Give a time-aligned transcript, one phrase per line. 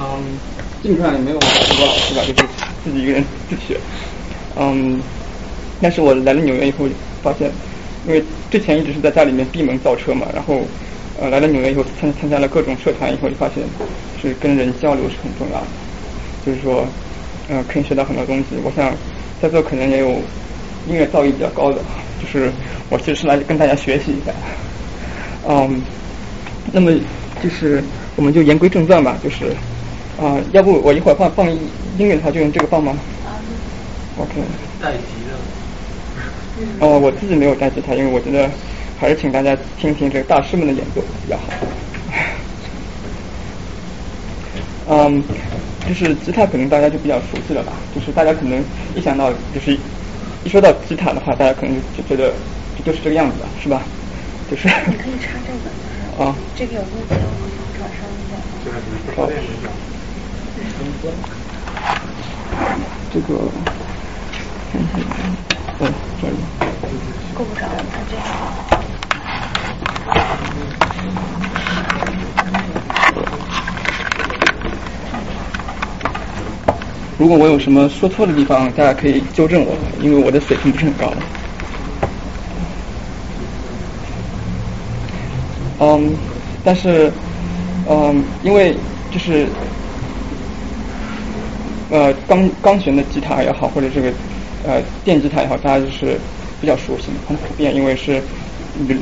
[0.00, 0.40] 嗯，
[0.82, 2.48] 基本上也没有很多老师吧，就是
[2.82, 3.78] 自己一个人自学。
[4.56, 4.98] 嗯，
[5.78, 6.88] 但是我来了纽约以后，
[7.22, 7.52] 发现，
[8.06, 10.58] 因为之前一直是在家里面闭门造车嘛，然后
[11.20, 13.62] 呃来了纽约以后参参加了各种社团以后，就发现
[14.22, 15.66] 是跟人交流是很重要的，
[16.46, 16.82] 就是说
[17.48, 18.56] 呃可以学到很多东西。
[18.64, 18.90] 我想
[19.38, 20.08] 在座可能也有
[20.86, 21.82] 音乐造诣比较高的，
[22.22, 22.50] 就是
[22.88, 24.32] 我其实是来跟大家学习一下。
[25.46, 25.82] 嗯，
[26.72, 26.90] 那么
[27.42, 27.82] 就是
[28.16, 29.54] 我们就言归正传吧，就是
[30.20, 31.58] 啊，要不我一会儿放放音
[31.98, 32.94] 乐的话，就用这个放吗
[34.18, 34.32] ？OK。
[34.80, 34.98] 带吉
[36.78, 36.86] 他。
[36.86, 38.50] 哦，我自己没有带吉他，因为我觉得
[38.98, 41.44] 还是请大家听听这个大师们的演奏比较好。
[44.90, 45.22] 嗯，
[45.88, 48.62] 就是吉他可能大家就比较熟悉了吧，就是大家可能
[48.94, 49.72] 一想到就是
[50.44, 52.34] 一说到吉他的话，大家可能就觉得
[52.84, 53.80] 就是这个样子，是吧？
[54.50, 54.68] 就是。
[54.86, 55.70] 你可以插这个。
[56.22, 56.36] 啊。
[56.54, 59.70] 这个有录节目，转声一下。
[63.12, 63.34] 这个
[64.72, 65.78] 不方便这个。
[65.80, 66.36] 嗯，这里。
[67.34, 68.24] 够不着，它这样。
[77.18, 81.12] 如果我有什么说错的地方，大家可以纠正我，因为我的水平不是很高。
[85.78, 86.16] 嗯，
[86.64, 87.12] 但是，
[87.88, 88.74] 嗯，因为
[89.10, 89.46] 就是
[91.90, 94.12] 呃，钢钢弦的吉他也好，或者这个
[94.62, 96.16] 呃电吉他也好，大家就是
[96.60, 98.22] 比较熟悉，很普遍，因为是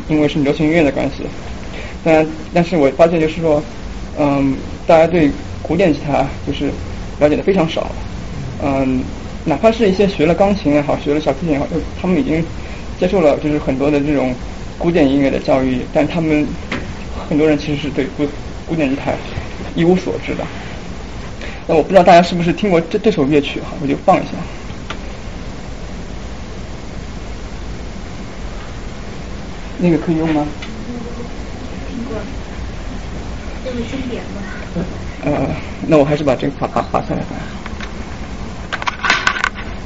[0.08, 1.26] 因为是流行音乐的关系。
[2.02, 3.62] 但但是我发现就是说，
[4.18, 5.30] 嗯，大家对
[5.62, 6.70] 古典吉他就是
[7.18, 7.86] 了解的非常少。
[8.62, 9.04] 嗯，
[9.44, 11.66] 哪怕是一些学了钢琴也好，学了小提琴也好，
[12.00, 12.42] 他们已经
[12.98, 14.34] 接受了就是很多的这种。
[14.80, 16.46] 古典音乐的教育，但他们
[17.28, 18.24] 很多人其实是对古
[18.64, 19.12] 古典吉他
[19.74, 20.44] 一无所知的。
[21.68, 24.32] 那我不知道大家是不是听过这这首乐曲哈，我就放一下。
[29.76, 30.48] 那个可以用吗？
[31.86, 32.16] 听过，
[33.62, 34.40] 这么经典吗？
[35.24, 35.46] 呃，
[35.86, 37.36] 那我还是把这个把把把下来吧。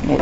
[0.06, 0.16] 我。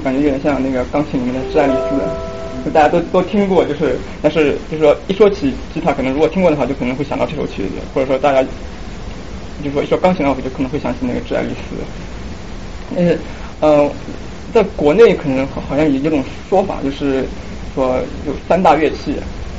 [0.00, 1.96] 感觉有点像那个钢琴里面的《致爱丽丝》，
[2.64, 8.42] 就大家都都听过，就是但是就是说一说起吉他，可能如果听过的话，就可能会想到这首曲子，或者说大家
[9.62, 11.76] 就是说一说钢琴的话，就可能会想起那个《致爱丽丝》。
[12.96, 13.18] 但是，
[13.60, 13.90] 呃，
[14.52, 17.24] 在国内可能好像有一种说法，就是
[17.74, 19.14] 说有三大乐器，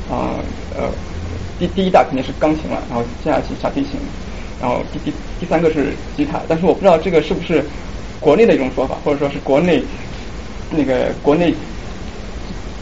[0.09, 0.35] 啊，
[0.75, 0.89] 呃，
[1.57, 3.91] 第第一大肯定是钢琴了，然后接下去小提琴，
[4.59, 6.41] 然后第第第三个是吉他。
[6.47, 7.63] 但是我不知道这个是不是
[8.19, 9.81] 国内的一种说法，或者说是国内
[10.71, 11.56] 那个国内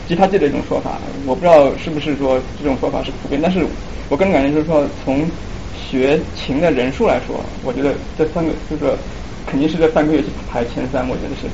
[0.06, 3.42] 吉他界的一种说法，我不知道是不是说这种说法是普遍。
[3.42, 3.68] 但是
[4.10, 5.30] 我个人感觉就是说，从
[5.72, 8.98] 学琴的人数来说，我觉得这三个就是说
[9.46, 11.50] 肯定是这三个乐器排前三，我觉得是。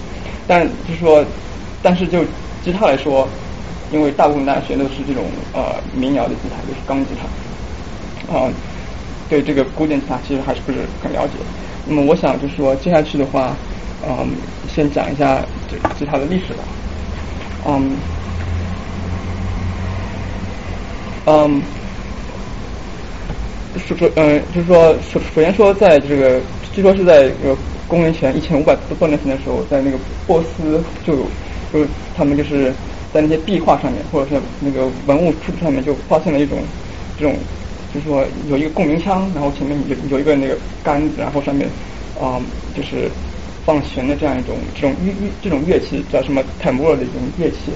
[0.48, 1.26] 但就是说，
[1.82, 2.24] 但是就
[2.62, 3.30] 吉他来说，
[3.90, 7.26] 因为大部分大家学的是这种呃民谣的吉他，就是钢吉他，
[8.34, 8.50] 啊，
[9.28, 11.40] 对这个古典吉他其实还是不是很了解。
[11.86, 13.58] 那么我想就是说接下去的话，
[14.02, 14.38] 嗯，
[14.68, 16.64] 先讲一下这吉他的历史吧，
[17.66, 18.00] 嗯，
[21.26, 21.62] 嗯。
[23.78, 26.42] 说说嗯，就是说首首先说，在这个
[26.72, 27.54] 据说是在呃
[27.88, 31.30] 公元前一千五百多年前的时候，在那个波斯就有，
[31.74, 32.74] 就他们就是
[33.12, 36.66] 在那些壁画上面，或者是那个文物出土上面，就发现了一种
[37.18, 37.38] 这种，
[37.96, 41.68] 就是说有一个共鸣腔，然后前面有有一个那个杆子，然后上面
[42.20, 42.40] 啊
[42.74, 43.10] 就是
[43.64, 47.72] 放弦的这样一种这种乐乐这种乐器叫什么泰摩尔的一种乐器，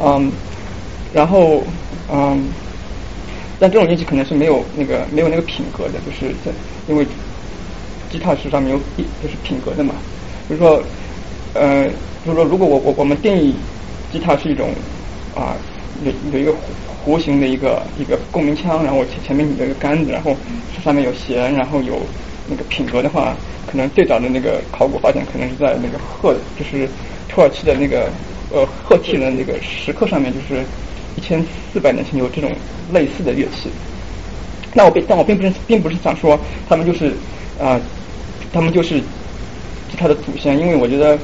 [0.00, 0.32] 嗯，
[1.12, 1.64] 然后
[2.08, 2.52] 嗯。
[3.56, 6.52] 但这种乐器可能是没有那个没有那个品格的，就是在
[6.88, 7.06] 因为
[8.10, 8.78] 吉他是上面有
[9.22, 9.94] 就是品格的嘛。
[10.48, 10.84] 就是说，
[11.54, 11.84] 呃，
[12.24, 13.54] 就是说，如果我我我们定义
[14.10, 14.74] 吉他是一种
[15.34, 15.56] 啊
[16.02, 16.52] 有有一个
[17.06, 20.34] 弧形的一个一个共鸣腔，然后前前面有一个杆子，然后
[20.82, 21.94] 上面有弦，然后有
[22.48, 23.36] 那个品格的话，
[23.66, 26.88] 可能最早的那个考古发现可能是在那个赫就是
[27.28, 28.10] 土耳其的那个
[28.50, 30.64] 呃赫梯的那个石刻上面，就是。
[31.16, 31.40] 一千
[31.72, 32.50] 四百年前有这种
[32.90, 33.70] 类似的乐器，
[34.74, 36.36] 那我并但我并不是并不是想说
[36.68, 37.12] 他们就是
[37.56, 37.80] 啊，
[38.52, 39.00] 他们就是
[39.96, 41.16] 他的祖先，因为我觉得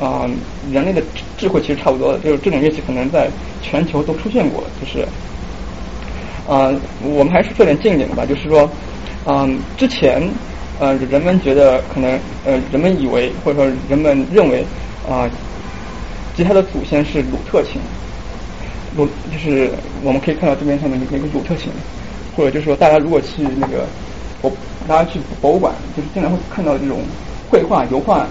[0.00, 0.26] 啊
[0.72, 1.02] 人类的
[1.40, 3.30] 智慧其实差不多的，就是这种乐器可能在
[3.62, 5.00] 全球都出现过，就是
[6.46, 6.70] 啊
[7.02, 8.70] 我们还是说点近一点的吧，就是说
[9.24, 10.22] 嗯之前
[10.78, 12.10] 呃人们觉得可能
[12.44, 14.62] 呃人们以为或者说人们认为
[15.08, 15.26] 啊
[16.36, 17.80] 吉他的祖先是鲁特琴。
[18.96, 19.70] 鲁就是
[20.02, 21.70] 我们可以看到这边上面有一个鲁特琴，
[22.36, 23.86] 或者就是说大家如果去那个
[24.42, 24.52] 博，
[24.86, 26.98] 大家去博物馆，就是经常会看到这种
[27.48, 28.26] 绘画、油画，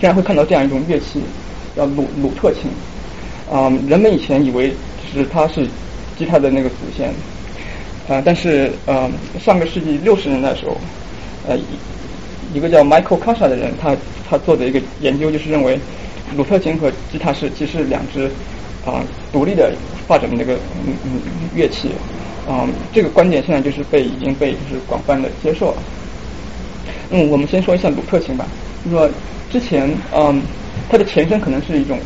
[0.00, 1.22] 经常会看到这样一种乐器，
[1.76, 2.70] 叫鲁鲁特琴。
[3.50, 4.72] 啊，人们以前以为
[5.12, 5.66] 是它是
[6.16, 7.08] 吉他的那个祖先，
[8.08, 10.76] 啊，但是呃上个世纪六十年代的时候，
[11.48, 11.58] 呃
[12.54, 13.96] 一个叫 Michael Kasha 的人，他
[14.28, 15.78] 他做的一个研究就是认为
[16.36, 18.30] 鲁特琴和吉他是其实两只。
[18.84, 19.00] 啊，
[19.32, 19.72] 独立的
[20.08, 20.54] 发展的那个
[20.84, 21.20] 嗯嗯
[21.54, 21.90] 乐器，
[22.48, 25.76] 啊，这个观点现在就是被已经被就是广泛的接受了。
[27.10, 28.44] 嗯，我们先说一下鲁特琴吧。
[28.84, 29.08] 就说
[29.52, 30.42] 之前，嗯，
[30.88, 31.98] 它的前身可能是一种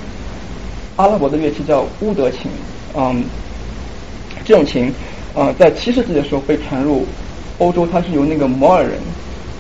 [0.97, 2.51] 阿拉伯的乐器叫乌德琴，
[2.95, 3.25] 嗯，
[4.45, 4.93] 这种琴
[5.35, 7.07] 啊，在七世纪的时候被传入
[7.59, 8.99] 欧洲，它是由那个摩尔人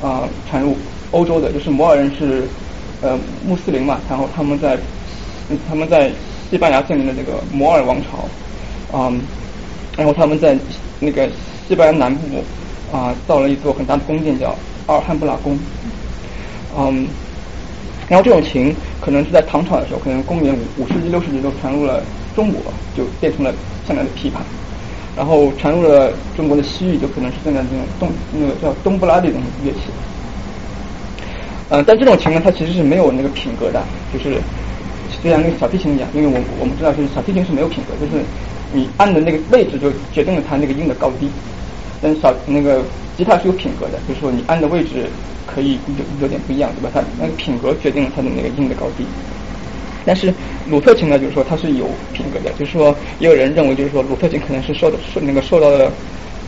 [0.02, 0.76] 啊传入
[1.10, 2.44] 欧洲的，就是摩尔人是
[3.02, 4.78] 呃穆斯林嘛，然后他们在
[5.68, 6.10] 他们在。
[6.48, 8.24] 西班牙建立的这个摩尔王朝，
[8.92, 9.20] 嗯，
[9.96, 10.56] 然后他们在
[11.00, 11.28] 那个
[11.66, 12.44] 西班牙南部
[12.92, 14.54] 啊造了一座很大的宫殿，叫
[14.86, 15.58] 阿尔汉布拉宫，
[16.78, 17.08] 嗯，
[18.08, 22.02] 然后这种琴可能是在唐朝的时候，可能公元五五世纪六世纪都传入了
[22.34, 22.60] 中国，
[22.96, 23.52] 就变成了
[23.86, 24.38] 现在的琵琶，
[25.16, 29.78] 然后传入了中国的西域，就可能是现在这种东那个叫冬布拉这种乐器，
[31.70, 33.82] 嗯，但这种琴呢，它其实是没有那个品格的，
[34.12, 34.40] 就是。
[35.22, 38.22] 就像那个小提琴一样，因为我我们知道，就是小提琴是没有品格，就是
[38.72, 41.30] 你按的那个位置就决定了它那个音的高低。
[42.00, 42.84] 但小那个
[43.16, 45.10] 吉他是有品格的，就是说你按的位置
[45.46, 46.90] 可以有有点不一样，对吧？
[46.92, 49.06] 它那个品格决定了它的那个音的高低。
[50.04, 50.32] 但是
[50.68, 55.92] 鲁特琴呢，就是说它是有品格的，就是说也有人认为，就是说鲁特琴可能是受的受那个受到了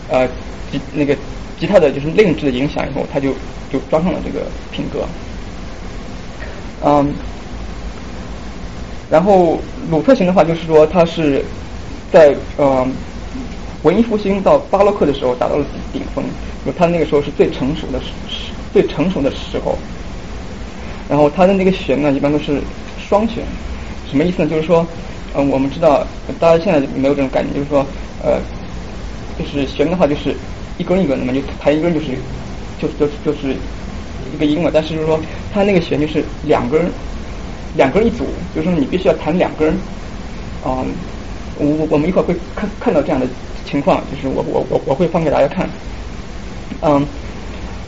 [0.08, 0.28] 呃
[0.70, 1.16] 吉那个
[1.58, 3.32] 吉他的就是令制的影响以后，它就
[3.68, 5.04] 就装上了这个品格。
[6.84, 7.12] 嗯。
[9.10, 9.58] 然后
[9.90, 11.42] 鲁特琴的话，就是说它是
[12.12, 12.86] 在呃
[13.82, 16.24] 文艺复兴到巴洛克的时候达到了顶峰，
[16.64, 18.06] 就他那个时候是最成熟的时
[18.72, 19.76] 最成熟的时候。
[21.08, 22.60] 然后他的那个弦呢，一般都是
[22.98, 23.42] 双弦，
[24.10, 24.48] 什么意思呢？
[24.48, 24.86] 就是说，
[25.34, 26.06] 嗯，我们知道
[26.38, 27.86] 大家现在没有这种概念，就是说，
[28.22, 28.40] 呃，
[29.38, 30.34] 就是弦的话就是
[30.76, 32.06] 一根一根的嘛，就弹一根就是
[32.78, 33.54] 就就就是
[34.34, 34.70] 一个音嘛。
[34.72, 35.18] 但是就是说，
[35.52, 36.90] 它那个弦就是两根。
[37.76, 39.68] 两根一组，就是说你必须要弹两根，
[40.64, 40.82] 啊，
[41.58, 43.26] 我我们一会儿会看看到这样的
[43.68, 45.68] 情况，就是我我我我会放给大家看，
[46.80, 47.06] 嗯，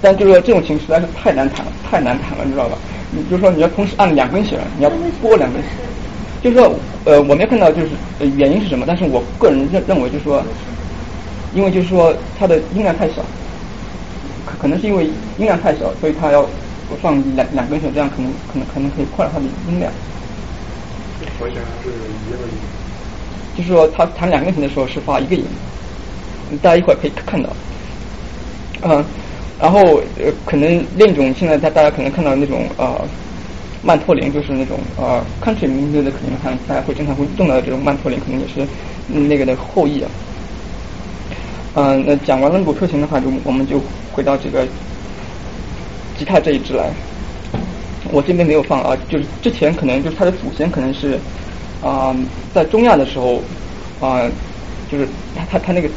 [0.02, 2.78] 但就是说这种琴实在是太难弹了，太难弹了，你知道吧？
[3.10, 5.72] 你就是说你要同时按两根弦，你要拨两根弦，
[6.42, 10.44] 就是说呃我没有看到就是呃原因是什么，但是我个人认认为就是说，
[11.52, 13.24] 因为就是说它的音量太小，
[14.44, 16.46] 可可能是因为音量太小，所以它要
[17.00, 19.90] 放两两根弦，这样可能可能可能可以扩大它的音量。
[21.38, 21.88] 和弦还是
[22.26, 22.79] 一个音。
[23.60, 25.44] 就是说他弹两个弦的时候是发一个音，
[26.62, 27.50] 大家一会儿可以看到，
[28.80, 29.04] 嗯，
[29.60, 29.78] 然后
[30.16, 32.98] 呃可能另一种现在大大家可能看到那种呃
[33.82, 38.66] 曼托林，就是那种呃 country 民歌的，可能看大家会经常会用到的这种曼托林，可能也是
[39.06, 40.10] 那个的后裔啊。
[41.74, 43.78] 嗯，那讲完了鲁特琴的话，就我们就
[44.10, 44.66] 回到这个
[46.16, 46.90] 吉他这一支来。
[48.10, 51.18] 我这边没有放啊，就是之前可能就是它的祖先可能是
[51.80, 52.14] 啊、
[52.52, 53.42] 在中亚的时候
[53.98, 54.30] 啊、
[54.88, 55.88] 就是它它它那个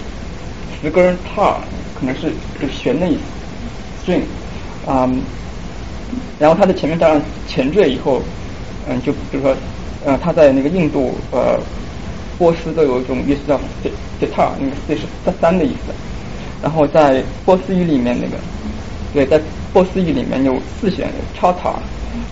[0.69, 1.61] 词根 tar
[1.93, 3.23] 可能是就弦的意思
[4.03, 4.23] ，string
[4.85, 5.05] 啊、
[6.37, 8.21] 然后它的前面加上前缀以后，
[8.85, 9.55] 嗯，就比如说
[10.01, 11.57] 呃，它在那个印度呃
[12.37, 13.57] 波斯都有一种乐器叫
[14.19, 15.93] guitar，那个 C 是三三的意思，
[16.61, 18.37] 然后在波斯语里面那个
[19.13, 19.39] 对，在
[19.71, 21.83] 波斯语里面有四弦 c h a t a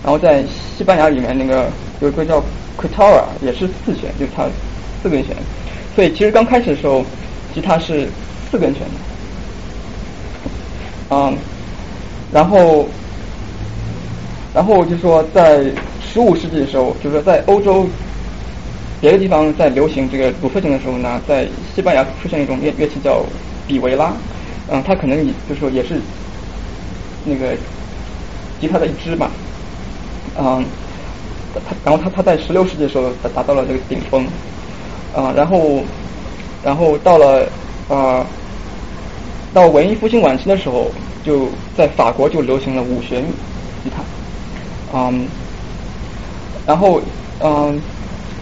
[0.02, 0.44] 然后在
[0.76, 1.70] 西班牙里面那个
[2.00, 2.40] 有一个叫
[2.76, 4.46] q u i t a r a 也是四弦，就是它
[5.02, 5.36] 四根弦。
[5.94, 7.04] 所以其实刚开始的时候，
[7.54, 8.08] 吉他是
[8.50, 8.90] 四根弦的，
[11.10, 11.36] 嗯，
[12.32, 12.86] 然后，
[14.54, 15.64] 然后就说在
[16.00, 17.86] 十五世纪的时候，就是说在欧洲
[19.02, 23.22] 别的地方在流行这个鲁特琴的时候呢，在西班牙出现一种乐乐器叫
[23.66, 24.14] 比维拉，
[24.70, 26.00] 嗯，它可能也就是说也是
[27.26, 27.54] 那个
[28.58, 29.30] 吉他的一支吧，
[30.38, 30.64] 嗯，
[31.54, 34.26] 他然后他他在十六世纪的时候达达到了这个顶峰，
[35.14, 35.82] 啊，然后
[36.62, 37.46] 然后到了
[37.88, 38.24] 啊
[39.52, 40.90] 到文艺复兴晚期的时候，
[41.22, 43.22] 就在法国就流行了五弦
[43.84, 44.02] 吉他，
[44.98, 45.28] 嗯，
[46.66, 47.00] 然后
[47.40, 47.80] 嗯，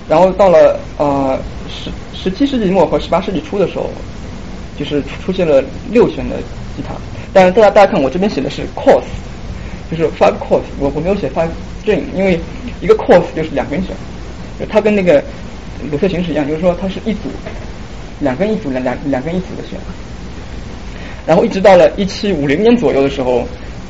[0.09, 3.91] 然后到了呃十十七世纪末和十八世纪初的时候，
[4.79, 6.37] 就是出现了六弦的
[6.77, 6.95] 吉他，
[7.33, 9.03] 但是大家大家看我这边写的是 cos
[9.91, 11.51] 就是 five course，我我没有写 five
[11.83, 12.41] string，因为
[12.81, 13.97] 一个 course 就是两根弦，
[14.59, 15.23] 就它跟那个
[15.91, 17.29] 鲁特琴是一样，就是说它是一组，
[18.21, 19.79] 两根一组两两两根一组的弦。
[21.27, 23.47] 然后一直到了一七五零年左右的时候，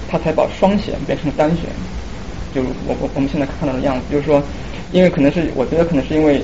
[0.09, 1.71] 他才把双弦变成了单弦，
[2.53, 4.43] 就我我我们现在看到的样子，就是说，
[4.91, 6.43] 因为可能是我觉得可能是因为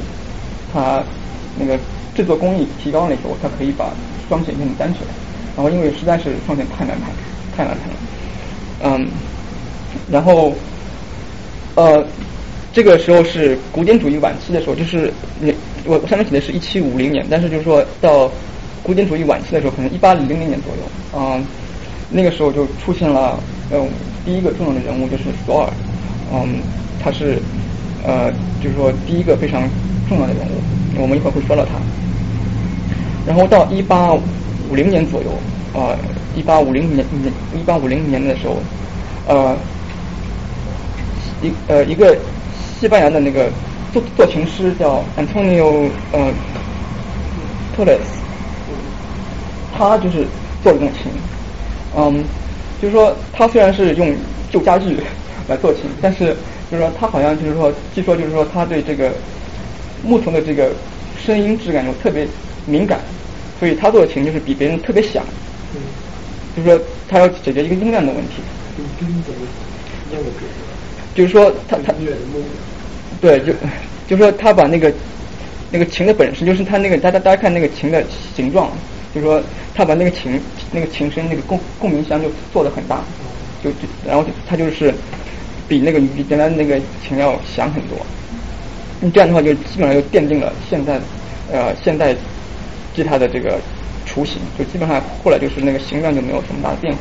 [0.73, 1.03] 它
[1.59, 1.79] 那个
[2.15, 3.93] 制作工艺提高了以后，它可以把
[4.29, 5.03] 双弦变成单弦，
[5.57, 7.11] 然后因为实在是双弦太难弹，
[7.57, 7.97] 太难弹了，
[8.85, 9.11] 嗯，
[10.11, 10.53] 然后
[11.75, 12.05] 呃
[12.73, 15.13] 这个时候是古典主义晚期的时候，就是
[15.87, 18.31] 我我上面写的是一七五零年，但是就是说到
[18.83, 21.41] 古典主义晚期的时候，可能一八零零年左右，啊、
[22.11, 23.39] 那个时候就出现了，
[23.71, 23.83] 呃，
[24.25, 25.73] 第一个重要的人物就是索尔，
[26.33, 26.61] 嗯，
[27.03, 27.39] 他是，
[28.05, 28.31] 呃，
[28.63, 29.63] 就是说第一个非常
[30.09, 31.73] 重要的人物，我们一会儿会说到他。
[33.27, 34.13] 然后到一八
[34.71, 35.31] 五零年左右，
[35.73, 35.97] 啊、
[36.37, 38.59] 1一八五零年年一八五零年的时候，
[39.27, 39.57] 呃，
[41.43, 42.17] 一呃一个
[42.79, 43.51] 西班牙的那个
[43.93, 46.33] 作作琴师叫 Antonio 呃
[47.77, 47.99] Torres，
[49.77, 50.27] 他就是
[50.63, 51.11] 做了这种琴，
[51.97, 52.25] 嗯，
[52.81, 54.15] 就是说他虽然是用
[54.51, 54.97] 旧家具
[55.49, 56.35] 来做琴，但是
[56.71, 59.13] 就是说他好像就是说，据说就是说他对这个
[60.03, 60.71] 木头的这个
[61.17, 62.27] 声音质感有特别
[62.65, 63.01] 敏感，
[63.59, 65.23] 所以他做的琴就是比别人特别响，
[65.75, 65.81] 嗯，
[66.57, 68.43] 就是说他要解决一个音量的问题，
[70.11, 70.47] 的歌，
[71.17, 71.93] 就是说他他。
[73.19, 73.47] 对，就
[74.07, 74.93] 就是说他把那个
[75.73, 78.05] 那个琴的本身，就是他那个大家大家看那个琴的
[78.37, 78.71] 形状，
[79.15, 79.43] 就是说
[79.75, 80.39] 他把那个琴
[80.71, 83.03] 那个琴身那个共共鸣箱就做的很大，
[83.65, 84.93] 就就然后他就是
[85.67, 87.97] 比那个比原来那个琴要响很多。
[89.01, 91.01] 你这样的话就基本上就奠定了现在
[91.51, 92.15] 呃现代
[92.95, 93.59] 吉他的这个
[94.05, 97.01] 雏形，就基本上后来就是那个形状就没有什么大的变化。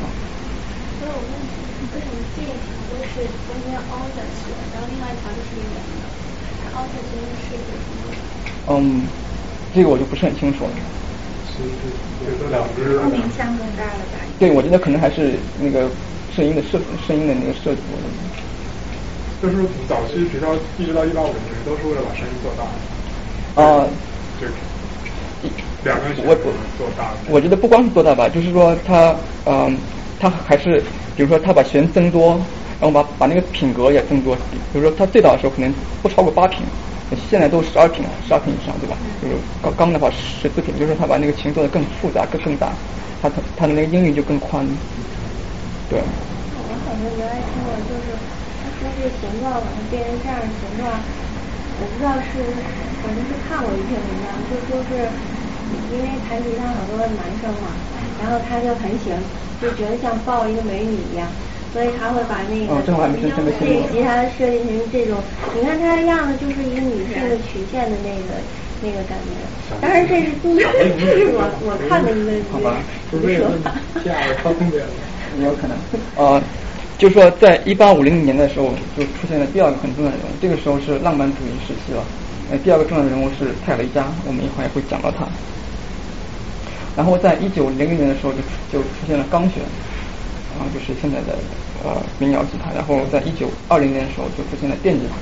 [0.98, 2.56] 所以我问你，为什么这一条
[2.88, 6.08] 都是中间凹的是，然后另外一条就是圆的？
[6.64, 8.55] 它凹的中间是有什么？
[8.66, 9.08] 嗯，
[9.72, 10.74] 这个我就不是很清楚了。
[11.44, 14.18] 是是，就是两只共鸣箱更大了吧？
[14.38, 15.90] 对，我觉得可能还是那个
[16.28, 18.18] 声音的设声音的那个设计问题。
[19.40, 22.64] 就是早期直到一直到一八五零年都是为了把声音做大，
[23.62, 23.86] 啊、
[24.36, 24.46] 就
[25.84, 26.34] 两个弦我
[26.76, 27.16] 做大。
[27.28, 29.80] 我觉得不光是做大吧，就是说它，嗯、
[30.18, 30.80] 它还是，
[31.14, 32.36] 比如说它把弦增多，
[32.80, 34.34] 然后把把那个品格也增多。
[34.50, 36.66] 比如说它最早的时候可能不超过八品，
[37.14, 38.96] 现在都十二品了，十二品以上，对吧？
[39.22, 42.72] 就是刚刚的话十四品，就是说它把那个琴做的更复杂、更更大，
[43.22, 44.66] 它它它的那个音域就更宽。
[45.88, 46.00] 对。
[46.56, 48.16] 我好像原来听过，就是
[48.62, 50.90] 他说这个形状变成这样的形状，
[51.80, 52.42] 我不知道是，
[53.02, 55.08] 反正是看过一篇文章，就说是
[55.92, 57.70] 因为弹吉他好多男生嘛，
[58.20, 59.18] 然后他就很喜欢，
[59.60, 61.28] 就觉得像抱一个美女一样，
[61.72, 65.18] 所以他会把那个这个吉他设计成这种，
[65.54, 68.40] 你看他的样子就是一个女性的曲线的那个。
[68.82, 72.76] 那个感觉，当然这是这是我我看的一个好吧，
[73.10, 74.70] 就是说法，这样方便
[75.38, 75.74] 也有可能。
[76.14, 76.38] 呃，
[76.98, 82.04] 就说在一八五零年的时候，就出现了第二个很重要的人物，这个时候是浪漫主义时期了。
[82.50, 85.26] 呃，第二个重要的人物是泰雷加，我们一会儿也会讲到他。
[86.96, 88.38] 然后在一九零零年的时候，就
[88.72, 89.58] 就出现了钢弦，
[90.54, 91.36] 然后就是现在的
[91.84, 92.70] 呃民谣吉他。
[92.72, 95.16] 然后在一九二零年的时候，就出现了电吉他。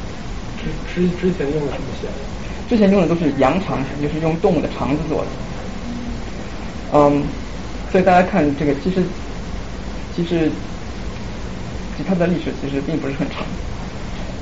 [0.61, 2.11] 之之之前用的什么弦？
[2.69, 5.27] 之前用的都是羊肠，就是用动物的肠子做的。
[6.93, 7.25] 嗯，
[7.91, 9.03] 所以大家看这个，其实
[10.15, 10.49] 其实
[11.97, 13.45] 吉他的历史其实并不是很长，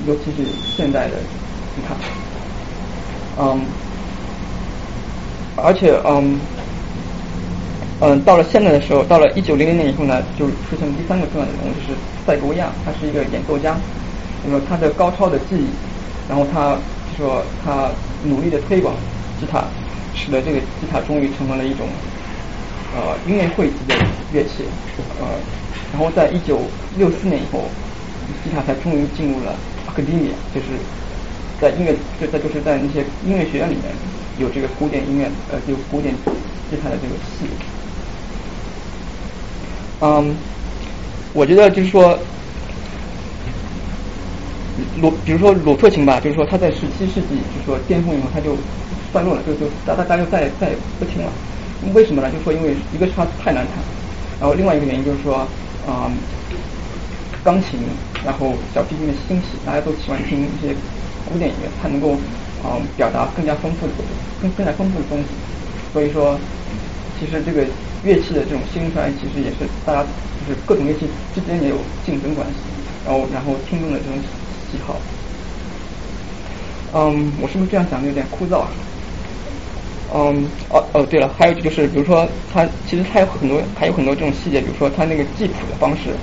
[0.05, 0.45] 尤其是
[0.77, 1.15] 现代的
[1.75, 1.95] 吉他。
[3.37, 3.59] 嗯，
[5.55, 6.39] 而且嗯
[7.99, 13.75] 嗯，到了现在的时候，到了一九零零年以后呢，就出现了第三个重要的人物，就是塞格维亚，他是一个演奏家，
[14.43, 15.67] 那么他的高超的技艺，
[16.27, 16.77] 然后他
[17.17, 17.89] 说他。
[18.25, 18.95] 努力的推广
[19.37, 19.61] 吉他，
[20.13, 21.85] 使得这个吉他终于成为了一种
[22.95, 23.93] 呃音乐会级的
[24.31, 24.63] 乐器，
[25.19, 25.27] 呃，
[25.91, 26.57] 然后在一九
[26.95, 27.65] 六四年以后，
[28.41, 29.53] 吉他才终于进入了
[29.93, 30.67] academia，就是
[31.59, 33.85] 在音乐就在就是在那些音乐学院里面
[34.37, 36.13] 有这个古典音乐呃有古典
[36.69, 37.45] 吉他的这个系。
[40.01, 40.35] 嗯，
[41.33, 42.17] 我觉得就是说。
[44.99, 48.57] 鲁，比如说鲁特琴吧，就是说他在十七世纪就是说巅峰以后他就
[49.11, 51.31] 衰落了，就就大大家就再再也不听了。
[51.93, 52.31] 为什么呢？
[52.31, 53.77] 就是说因为一个是它太难弹，
[54.39, 55.47] 然后另外一个原因就是说
[55.85, 56.09] 啊，
[57.43, 57.79] 钢琴，
[58.25, 60.75] 然后小提琴的兴起，大家都喜欢听一些
[61.25, 62.11] 古典音乐，它能够
[62.61, 63.93] 啊表达更加丰富的
[64.39, 65.29] 更更加丰富的东西。
[65.91, 66.39] 所以说，
[67.15, 67.67] 其实这个
[68.01, 70.03] 乐器的这种兴衰，其实也是大家
[70.39, 72.59] 就是各种乐器之间也有竞争关系，
[73.03, 74.21] 然后然后听众的这种。
[74.65, 74.99] 喜好，
[76.93, 78.71] 嗯，我是不是这样讲的有点枯燥啊？
[80.15, 86.15] 嗯，哦哦，对了，还有就是，比如说，它其实它有很多，还有很多这种细节，比如说它那个记谱的方式，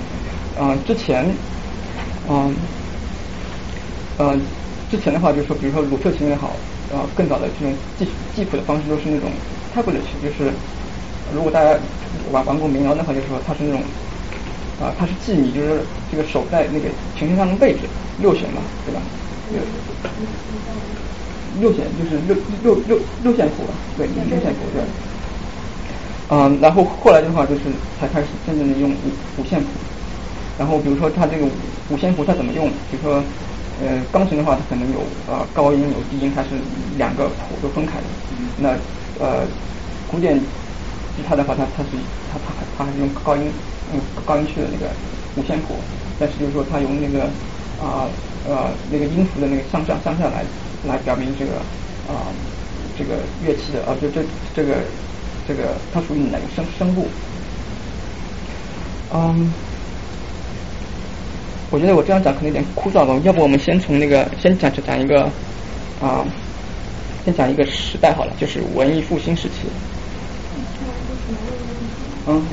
[0.55, 1.23] 嗯，之前，
[2.27, 2.55] 嗯，
[4.17, 4.49] 嗯，
[4.91, 6.51] 之前的话就是说，比如说鲁特琴也好，
[6.89, 9.31] 呃，更早的这种记记谱的方式都是那种
[9.73, 10.51] tablet，就是
[11.33, 11.79] 如果大家
[12.29, 13.81] 玩玩过民谣的话，就是说它是那种。
[14.81, 17.81] 啊，它是记你就是这个手在那个琴身上的位置，
[18.17, 18.99] 六弦嘛，对吧？
[19.51, 19.61] 六
[21.59, 24.81] 六弦就是六六六六线谱吧，对，六线谱对。
[26.29, 27.61] 嗯，然后后来的话就是
[27.99, 29.67] 才开始真正的用五五线谱。
[30.57, 31.51] 然后比如说它这个五
[31.89, 32.67] 五线谱它怎么用？
[32.89, 33.23] 比如说
[33.81, 36.59] 呃钢琴的话，它可能有呃高音有低音，它是
[36.95, 38.07] 两个谱都分开的。
[38.55, 38.69] 那
[39.19, 39.47] 呃
[40.05, 40.39] 古典
[41.15, 43.53] 吉他的话，它它是它它它还是用高音。
[43.87, 44.95] 嗯，高音区的那个
[45.33, 45.83] 五线谱，
[46.17, 47.23] 但是就是说，它用那个
[47.75, 48.09] 啊
[48.43, 50.47] 呃那个音符的那个向上向下来
[50.81, 51.59] 来表明这个
[52.03, 52.33] 啊
[52.93, 54.87] 这个乐器的啊就这这个
[55.43, 57.11] 这个它属于哪个声声部？
[59.09, 59.53] 嗯，
[61.71, 65.23] 我觉得我这样讲可能有点枯燥吧，要不我们先从那个先讲讲一个
[66.01, 66.21] 啊
[67.23, 69.69] 先讲一个时代好了，就是文艺复兴时期。
[72.27, 72.43] 嗯。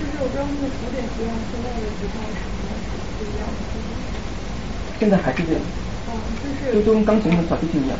[5.01, 5.61] 现在还是这样。
[6.07, 7.99] 哦，就是就就跟钢琴和小提琴一样。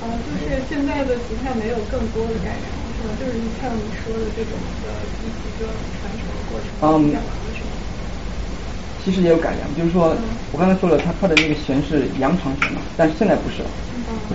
[0.00, 3.12] 哦，就是现在的吉他没有更多的改良，是吧？
[3.20, 4.88] 就是像你说的这种的
[5.20, 5.68] 一个
[6.00, 6.68] 传承的过程。
[6.80, 7.12] 嗯。
[9.06, 10.16] 其实也有改良，就是说
[10.50, 13.70] 我刚才说了，它它的那个弦是羊肠弦嘛，但是现在不是了，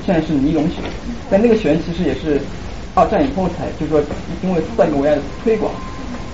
[0.01, 0.81] 现在是尼龙弦。
[1.29, 2.39] 但那个弦其实也是
[2.93, 4.01] 二战以后才，就是说
[4.41, 5.73] 因为塞格维亚的推广。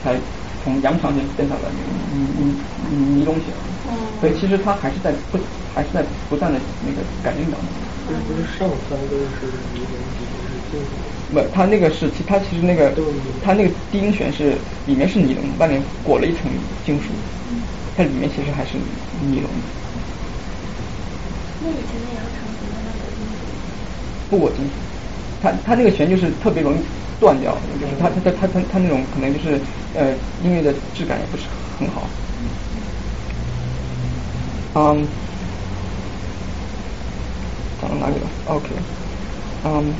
[0.03, 0.15] 才
[0.63, 1.71] 从羊肠弦变成了
[2.13, 2.53] 尼尼
[2.87, 3.51] 尼尼龙弦，
[4.21, 5.39] 所以其实它还是在不
[5.73, 7.69] 还是在不断的那个改进当中。
[8.27, 10.95] 不是上三根是尼龙，底下是金属。
[11.33, 12.93] 不，它那个是其它其实那个
[13.41, 14.53] 它那个低音弦是
[14.85, 16.49] 里面是尼龙，外面裹了一层
[16.83, 17.13] 金属，
[17.97, 18.77] 它里面其实还是
[19.11, 19.51] 尼龙。
[21.59, 23.47] 那以前的羊肠弦它裹金属？
[24.29, 24.77] 不裹金属，
[25.41, 26.85] 它它那个弦就是特别容易。
[27.19, 29.59] 断掉，就是它它它它它那种可能就是
[29.93, 32.07] 呃音乐的质感也不是很好。
[34.75, 35.09] 嗯，
[37.79, 38.75] 讲到哪里了？OK，
[39.63, 39.95] 嗯，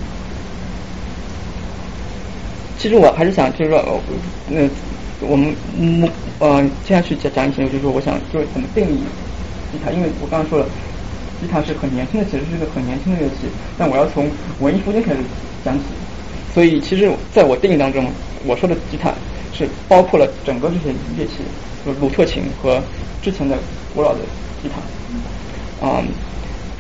[2.78, 3.78] 其实我还是想就是说，
[4.48, 4.70] 呃，
[5.22, 6.08] 我们嗯
[6.40, 9.04] 呃接下去讲讲一些，就是说我想就是怎么定义
[9.72, 10.66] 吉他，因为我刚刚说了，
[11.42, 15.18] 吉他是很年轻的，其实是个很年轻的乐器，但我要从文艺复兴开始
[15.64, 15.86] 讲起，
[16.54, 18.06] 所以其实在我定义当中，
[18.46, 19.12] 我说的吉他
[19.52, 21.44] 是包括了整个这些乐器，
[21.84, 22.80] 就是鲁特琴和
[23.24, 23.58] 之前的
[23.96, 24.20] 古老的
[24.62, 24.76] 吉他，
[25.82, 26.06] 嗯，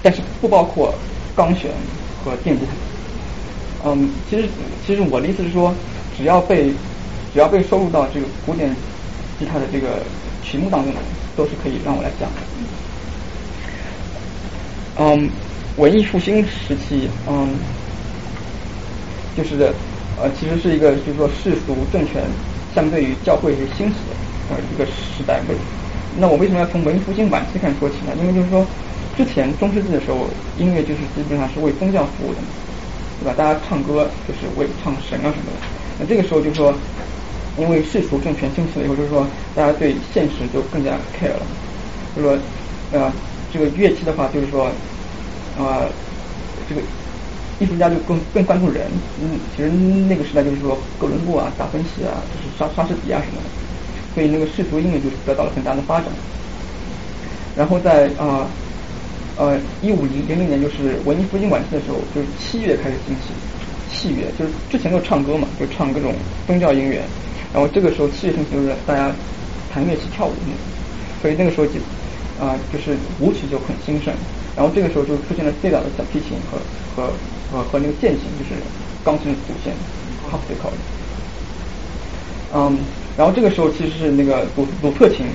[0.04, 0.94] 但是不包括
[1.36, 1.72] 钢弦
[2.24, 2.72] 和电吉他。
[3.84, 4.48] 嗯，其实
[4.86, 5.74] 其实我的意思是说，
[6.16, 6.72] 只要被
[7.34, 8.76] 只要被收录到这个古典
[9.38, 10.02] 吉他的这个
[10.42, 10.94] 曲目当中，
[11.36, 12.30] 都是可以让我来讲。
[14.96, 15.30] 嗯，
[15.76, 17.48] 文艺复兴时期，嗯，
[19.36, 19.72] 就是
[20.20, 22.24] 呃，其实是一个就是说世俗政权
[22.74, 24.16] 相对于教会是兴起的
[24.50, 25.40] 呃一个时代。
[26.20, 28.16] 那我为什么要从文艺复兴晚期开始说起呢？
[28.18, 28.66] 因为就是说，
[29.16, 32.48] 之前中世纪的时候，音乐就是基本上是为宗教服务的嘛。
[33.20, 33.34] 对吧？
[33.34, 35.60] 大家唱歌就是为唱神啊什么的。
[35.98, 36.80] 那这个时候就是说，
[37.56, 41.48] 因为世俗政权兴起了以后，就是说大家对现实就更加 care 了。
[42.16, 42.40] 就是说，
[42.92, 43.12] 呃，
[43.50, 44.72] 这个乐器的话，就是说，
[45.56, 45.92] 呃，
[46.68, 46.82] 这个
[47.58, 48.92] 艺术家就更更关注人。
[49.20, 53.50] 嗯，其实那个时代就是说，哥伦布啊、达芬奇啊，就是莎莎士比亚什么的，
[54.14, 56.14] 所以那个世俗音乐就得到了很大的发展。
[57.56, 58.54] 然后在啊。
[59.38, 63.30] 呃一五零零零年就是文艺复兴晚期的时候，就是器乐开始兴起，
[63.90, 66.14] 器乐就是之前都唱歌嘛，就唱各种
[66.48, 67.02] 宗教音乐，
[67.54, 69.12] 然后这个时候器乐兴起就是大家
[69.72, 70.34] 弹乐器跳舞，
[71.22, 71.74] 所以那个时候就
[72.44, 74.12] 啊就是舞曲就很兴盛，
[74.56, 76.58] 然后这个时候就出现了最早的小提琴和
[76.96, 77.10] 和
[77.52, 78.60] 和和那个键琴，就是
[79.06, 79.72] 钢琴的主线
[80.26, 80.58] h a r p i
[82.56, 82.78] 嗯，
[83.16, 85.28] 然后这个时候其实是那个鲁鲁特琴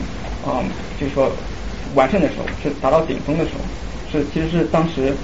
[0.44, 0.58] 啊，
[0.98, 1.30] 就是说
[1.94, 3.60] 完善的时候，是达到顶峰的时候。
[4.12, 5.18] 是，其实是当时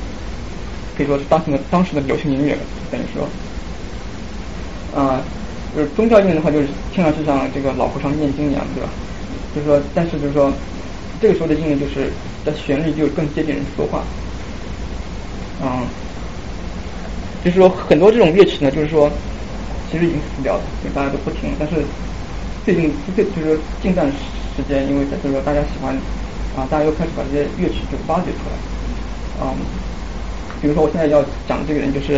[0.95, 2.57] 可以说是当时的当时的流行音乐，
[2.91, 3.31] 等于说，
[4.91, 5.29] 啊，
[5.73, 8.95] 就是宗教音乐的话，就是听上去像这个老和尚念经一样，对吧？
[9.53, 10.59] 就是说，但是就是说，
[11.21, 14.11] 这个时候的音乐就是的旋律就更接近人说话，
[15.59, 15.93] 嗯，
[17.43, 19.23] 就是说很多这种乐器呢，就是说
[19.85, 21.57] 其实已经死掉了，就大家都不听了。
[21.61, 21.95] 但是
[22.65, 26.03] 最近最就是说近段时间，因为就是说大家喜欢
[26.59, 28.59] 啊，大家又开始把这些乐曲就挖掘出来。
[29.41, 29.55] 嗯，
[30.61, 32.15] 比如说我现在要讲的这个人就是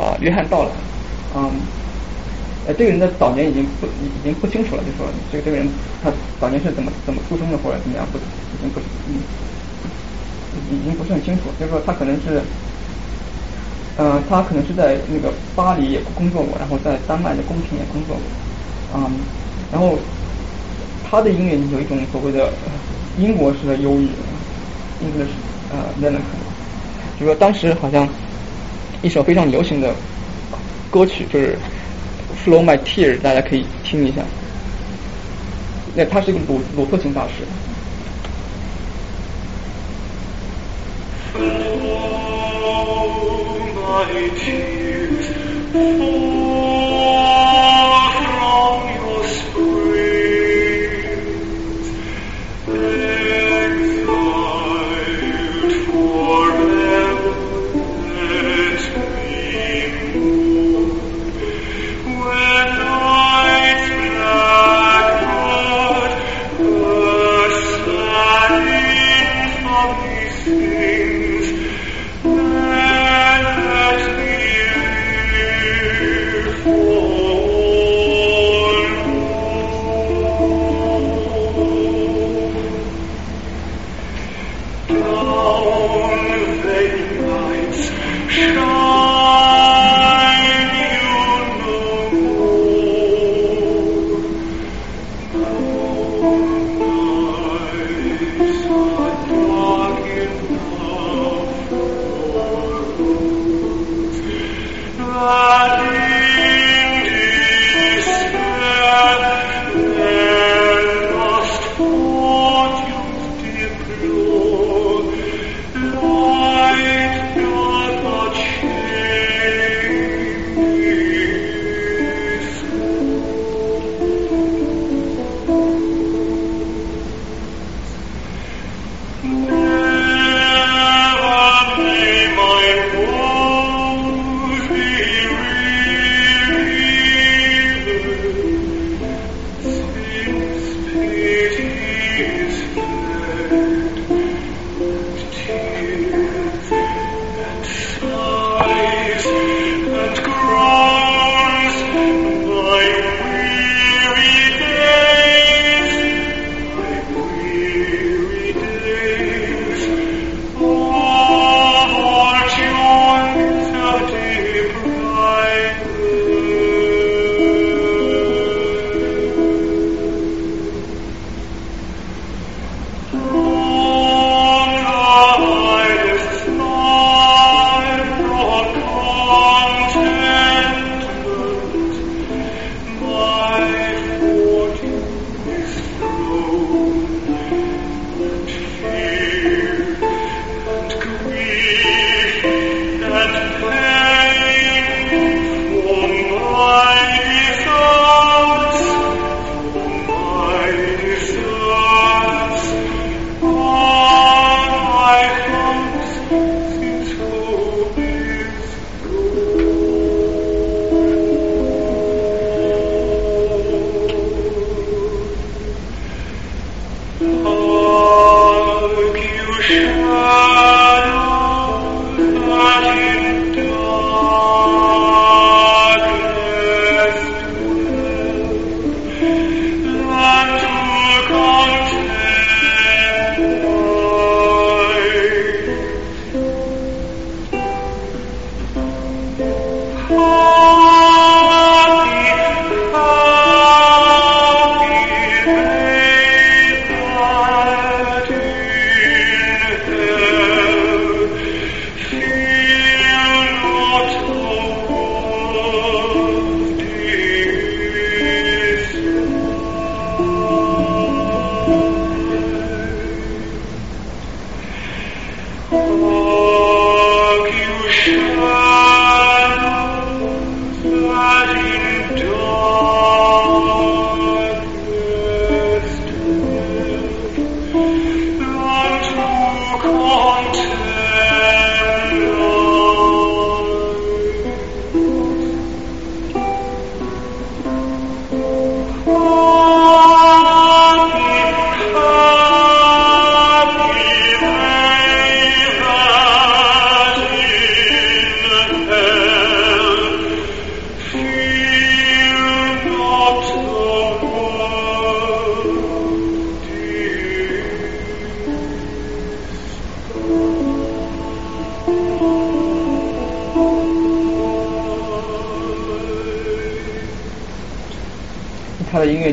[0.00, 0.70] 啊，约翰道了，
[1.36, 1.50] 嗯，
[2.66, 5.68] 呃，这个人的早年已经不已经不清楚了，就说这个这个人
[6.02, 8.22] 他早年是怎么怎么出生的或者怎么样，不已
[8.62, 9.20] 经不嗯，
[10.80, 12.40] 已经不是很清楚，就是说他可能是，
[13.98, 18.24] 呃，他可能是在那个巴黎也工作过，然后在丹麦的宫廷也工作过，
[18.96, 19.12] 嗯，
[19.70, 19.98] 然后
[21.04, 22.48] 他的音乐有一种所谓的
[23.18, 24.06] 英国式的忧郁
[25.04, 25.30] ，English，
[25.70, 26.20] 呃，leather。
[27.20, 28.08] 就说当时好像
[29.02, 29.94] 一首非常流行的
[30.90, 31.56] 歌曲，就是
[32.44, 34.22] Flow My Tears，大家可以听一下。
[35.94, 37.44] 那他是一个鲁鲁特琴大师。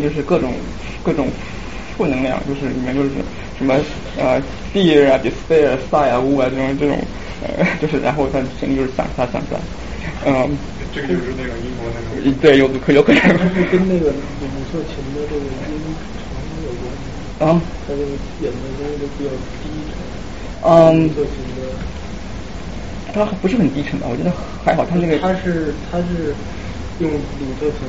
[0.10, 0.52] 就是各种
[1.04, 1.28] 各种
[1.95, 3.10] 负能量，就是里面就是
[3.58, 3.76] 什么
[4.17, 4.41] 呃
[4.74, 6.98] fear 啊、despair、sigh 啊、呜啊这种这种
[7.45, 9.56] 呃，就是然后他心里就是想他想他，
[10.26, 10.58] 嗯。
[10.91, 12.32] 这个就是那个英国那个。
[12.41, 13.22] 对，有可有可能。
[13.69, 16.26] 跟那个鲁特琴的这个音长
[16.65, 17.52] 有关。
[17.52, 17.62] 啊。
[17.86, 18.06] 他这个
[18.41, 19.30] 演的东西都比较
[19.62, 19.93] 低沉。
[20.63, 21.08] 嗯。
[21.10, 21.62] 鲁特琴的。
[23.13, 24.08] 他不是很低沉吧？
[24.10, 24.32] 我觉得
[24.65, 25.19] 还好，他那个。
[25.19, 26.34] 他是他是
[26.99, 27.17] 用鲁
[27.59, 27.79] 特琴。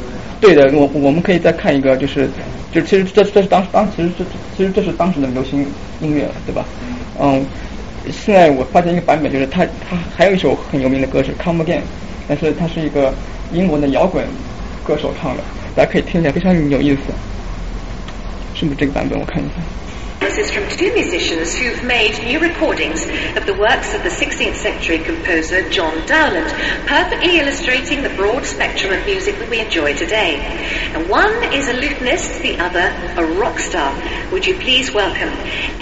[0.40, 2.29] 对的，我我们可以再看一个，就是
[2.73, 4.25] 就其实这这是当时当其实这
[4.57, 5.64] 其实这是当时的流行
[6.01, 6.64] 音乐了，对吧？
[7.20, 7.44] 嗯。
[8.11, 11.81] 现在我发现一个版本，就是他他还有一首很有名的歌是《Come Again》。
[12.27, 13.12] 但是它是一个
[13.53, 14.25] 英国的摇滚
[14.85, 15.42] 歌手唱的，
[15.75, 17.01] 大家可以听一下，非常有意思。
[18.55, 19.18] 是不是这个版本？
[19.18, 19.55] 我看一下。
[20.40, 23.05] Is from two musicians who've made new recordings
[23.37, 26.48] of the works of the 16th century composer John Dowland,
[26.87, 30.37] perfectly illustrating the broad spectrum of music that we enjoy today.
[30.94, 32.88] And one is a lutenist, the other
[33.20, 33.92] a rock star.
[34.33, 35.29] Would you please welcome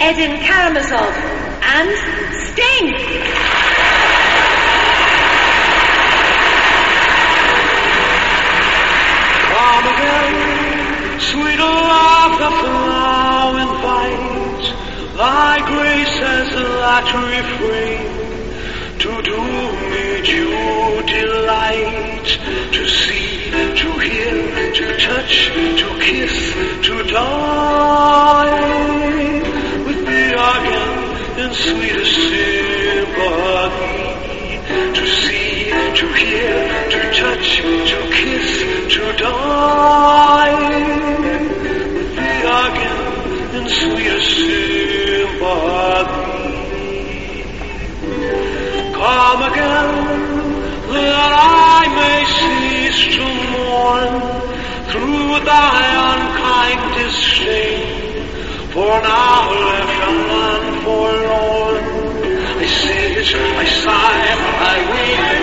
[0.01, 1.13] Edin Karamazov
[1.63, 1.89] and
[2.51, 2.97] Sting?
[11.19, 14.28] Sweet love, the flower invites
[15.19, 18.07] thy grace as that refrain
[19.03, 19.41] to do
[19.91, 22.29] me due delight
[22.71, 23.51] to see,
[23.81, 25.35] to hear, to touch,
[25.81, 26.35] to kiss,
[26.87, 28.63] to die
[29.85, 30.97] with thee again
[31.43, 33.99] in sweetest sympathy
[34.99, 35.67] to see,
[35.99, 36.55] to hear,
[36.93, 37.49] to touch,
[37.91, 38.47] to kiss,
[38.95, 40.55] to die
[41.91, 43.03] with thee again
[43.57, 44.68] in sweetest sympathy.
[55.45, 58.25] Thy unkind disdain,
[58.73, 61.83] for now left and forlorn.
[62.57, 64.27] I sit, I sigh,
[64.71, 65.38] I weep,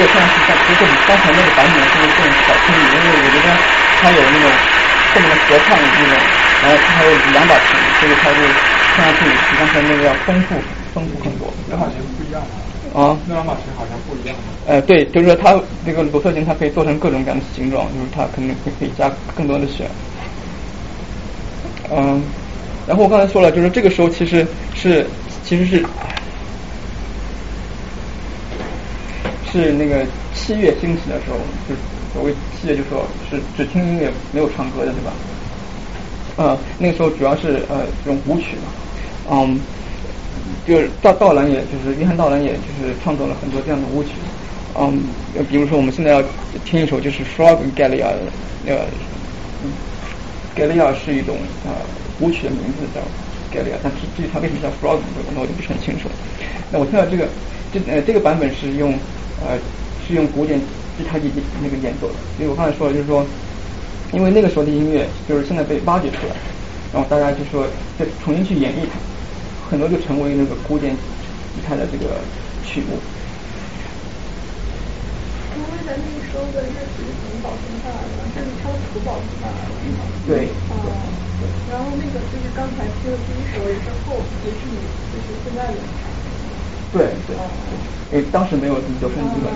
[0.00, 3.52] 这个看上去像不是刚才那个版本是更小清丽，因为我觉得
[4.00, 4.48] 它有那种
[5.12, 6.16] 后面的合唱那种，
[6.64, 8.40] 然后它还有两把琴，所以它就
[8.96, 10.56] 看上去比刚才那个要丰富
[10.94, 11.52] 丰富很多。
[11.68, 12.48] 两把琴不一样吗？
[12.96, 14.42] 啊，那两把琴好像不一样吗？
[14.66, 15.52] 呃，对，就是说它
[15.84, 19.84] 这个罗特琴它可以做成各种各样的形状，就是它肯定会可以加更多的弦。
[21.92, 22.24] 嗯，
[22.88, 25.04] 然后我刚才说了，就是这个时候其实是
[25.44, 25.84] 其实是
[29.50, 31.36] 是那个器乐兴起的时候，
[31.68, 31.80] 就是
[32.12, 35.12] 所谓器乐，就说是只听音乐没有唱歌的，对吧？
[36.36, 38.72] 呃，那个时候主要是呃这种舞曲嘛，
[39.30, 39.60] 嗯，
[40.66, 44.12] 就是道道兰，也就是约翰道兰，也就是创作了很多这样的舞曲，
[44.78, 45.02] 嗯，
[45.50, 46.22] 比如说我们现在要
[46.64, 48.06] 听一首就是 Frog Gallia
[48.66, 48.76] 呃。
[50.52, 51.70] 盖利亚是一种呃
[52.18, 53.00] 舞曲的名字叫
[53.50, 54.98] 盖利亚，但至至于它为什么叫 frog，
[55.32, 56.08] 那我就不是很清楚。
[56.70, 57.28] 那我听到这个
[57.72, 58.92] 这呃这个版本是用
[59.40, 59.58] 呃
[59.98, 60.60] 是用古典
[60.96, 63.26] 吉他演那个演奏的，所以我刚才说了，就是说，
[64.12, 66.36] 因为那个时候的音乐就是现在被挖掘出来，
[66.92, 67.66] 然后大家就说
[67.98, 68.98] 再重新去演绎它，
[69.68, 70.96] 很多就成为那个古典
[71.54, 72.20] 吉他的这个
[72.62, 72.98] 曲目。
[75.56, 78.24] 因为咱那个时候的乐曲是怎么保存下来的？
[78.34, 80.04] 这是它的谱保存下来的，是吗？
[80.26, 80.54] 对。
[80.68, 80.78] 啊，
[81.68, 84.78] 然后那个就是刚才听的第一首也是后，也是你
[85.12, 86.19] 就是现在的唱。
[86.92, 87.36] 对对，
[88.10, 89.52] 因为当时没有有声基本，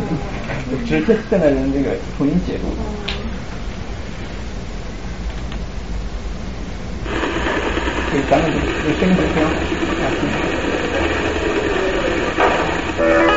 [0.86, 2.66] 只是现现代人这个重新解读。
[8.12, 8.48] 对，咱们
[8.84, 9.50] 这声音非常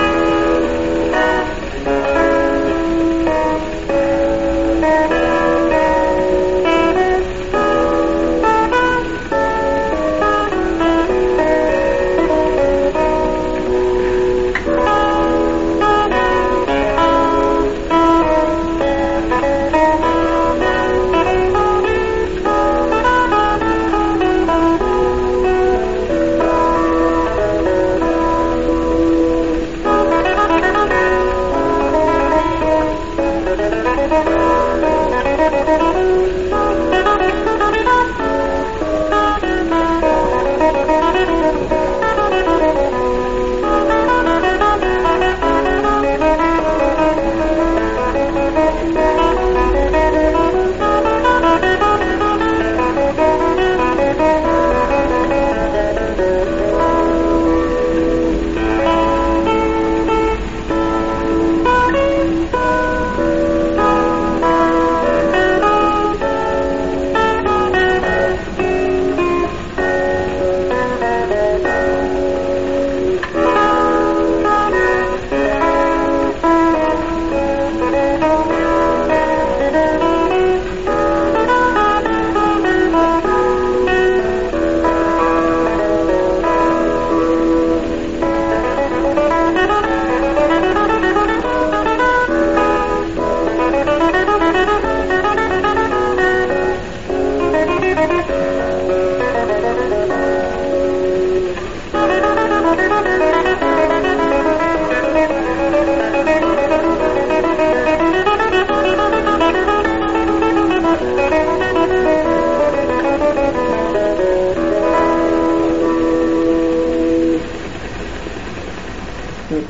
[0.01, 0.06] 好，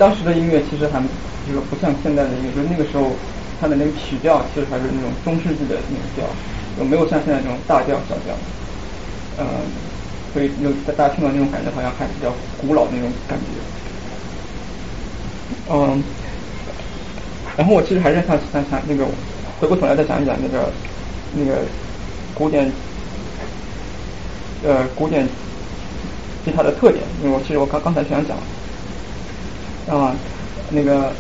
[0.08, 1.02] 当时的音乐其实还
[1.46, 3.12] 就是不像现在的音乐，就是那个时候
[3.60, 6.24] 它的那个曲调其实还是那种中世纪的那种调，
[6.78, 8.34] 就没有像现在这种大调小调，
[9.38, 9.46] 嗯，
[10.32, 13.46] 所以就大家听到那种感觉好像还比较古老的那种感觉，
[15.70, 16.02] 嗯，
[17.58, 19.06] 然后我其实还是想想想那个
[19.60, 20.72] 回过头来再讲一讲那个
[21.34, 21.58] 那个
[22.34, 22.72] 古典
[24.64, 25.28] 呃古典
[26.46, 28.38] 吉他的特点，因为我其实我刚刚才想讲。
[30.90, 31.16] 啊，那个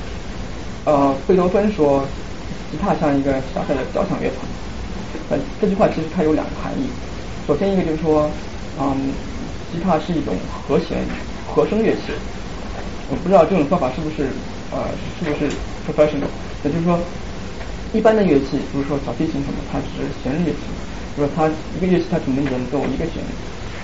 [0.85, 2.07] 呃，贝多芬说，
[2.71, 4.47] 吉他像一个小小的交响乐团。
[5.29, 6.89] 呃，这句话其实它有两个含义。
[7.45, 8.29] 首先一个就是说，
[8.79, 9.13] 嗯，
[9.71, 10.97] 吉他是一种和弦
[11.45, 12.13] 和声乐器。
[13.09, 14.29] 我不知道这种说法是不是
[14.71, 14.85] 呃
[15.19, 15.49] 是不是
[15.85, 16.27] professional。
[16.63, 16.99] 也就是说，
[17.93, 20.59] 一般的乐器，比如说小提琴什么，它只是弦乐器，
[21.15, 23.23] 就是它一个乐器它只能演奏一个弦，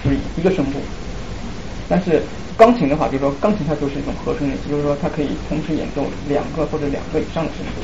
[0.03, 0.79] 就是一个声部。
[1.87, 2.21] 但是
[2.57, 7.81] 钢琴的话，就是说钢琴它就是一种和声乐器，就是说它可以同时演奏两个或者两个以上的声部，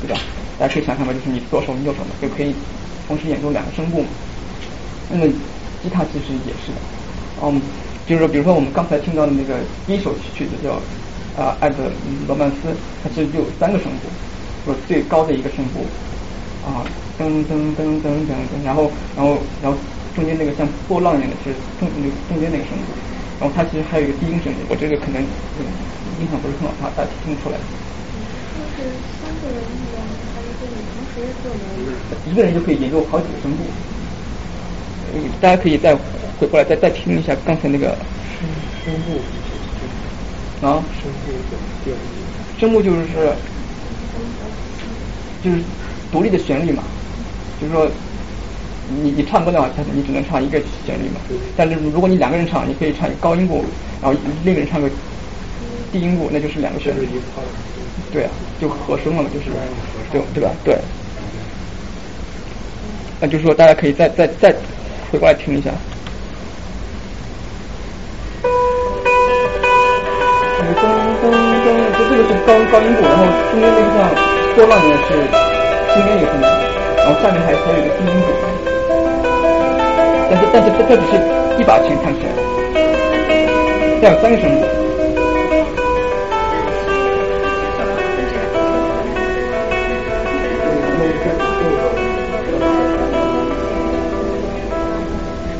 [0.00, 0.16] 对吧？
[0.58, 2.54] 大家可以想象吧，就是你左手、右手嘛，就可以
[3.06, 4.08] 同时演奏两个声部嘛。
[5.08, 5.26] 那么
[5.82, 6.78] 吉他其实也是的，
[7.42, 7.60] 嗯，
[8.06, 10.80] 就是说，比如说我们刚才听到的那个第一首曲子叫
[11.34, 11.92] 啊爱的
[12.26, 14.08] 罗曼斯，它其实就有三个声部，
[14.64, 15.86] 说最高的一个声部
[16.60, 16.82] 啊
[17.18, 19.78] 噔噔噔噔噔噔，然后然后然后
[20.14, 22.92] 中间那个像波浪一样的是中那个中间那个声部，
[23.38, 25.66] 然后它其实还有一个低音声部，我这个可能嗯
[26.20, 27.58] 印象不是很好，大大家听不出来。
[28.56, 29.60] 就是三个人
[29.92, 30.00] 演，
[30.34, 32.32] 还是说你同时就能？
[32.32, 33.64] 一个人就可以演奏好几个声部。
[35.14, 35.94] 嗯，大家可以再
[36.38, 37.96] 回过来再再听一下刚才那个
[38.38, 38.48] 声
[38.84, 39.20] 声部
[40.66, 42.58] 啊，声部怎么定义？
[42.58, 43.36] 声部就是
[45.42, 45.62] 就是
[46.10, 46.82] 独立的旋律嘛，
[47.60, 47.90] 就是说
[48.88, 51.20] 你你唱歌的话，它你只能唱一个旋律嘛。
[51.56, 53.64] 但是如果你两个人唱，你可以唱高音部，
[54.00, 54.88] 然后另一个人唱个
[55.92, 57.08] 低音部，那就是两个旋律。
[58.12, 58.30] 对啊，
[58.60, 59.46] 就和声了嘛，就是
[60.12, 60.50] 对对吧？
[60.64, 60.76] 对。
[63.20, 64.54] 那就是说，大家可以再再再
[65.10, 65.70] 回过来听一下。
[70.60, 70.84] 那个噔
[71.22, 71.24] 噔
[71.64, 71.66] 噔，
[71.98, 73.96] 就这个是高高音部，然后中间那个像
[74.54, 75.08] 波浪一样是
[75.94, 76.44] 中间一个声部，
[76.98, 78.55] 然后下面还还有一个低音部。
[80.36, 81.12] 但是但是这这只是
[81.58, 82.28] 一把琴看起来，
[84.00, 84.66] 这样三个声部。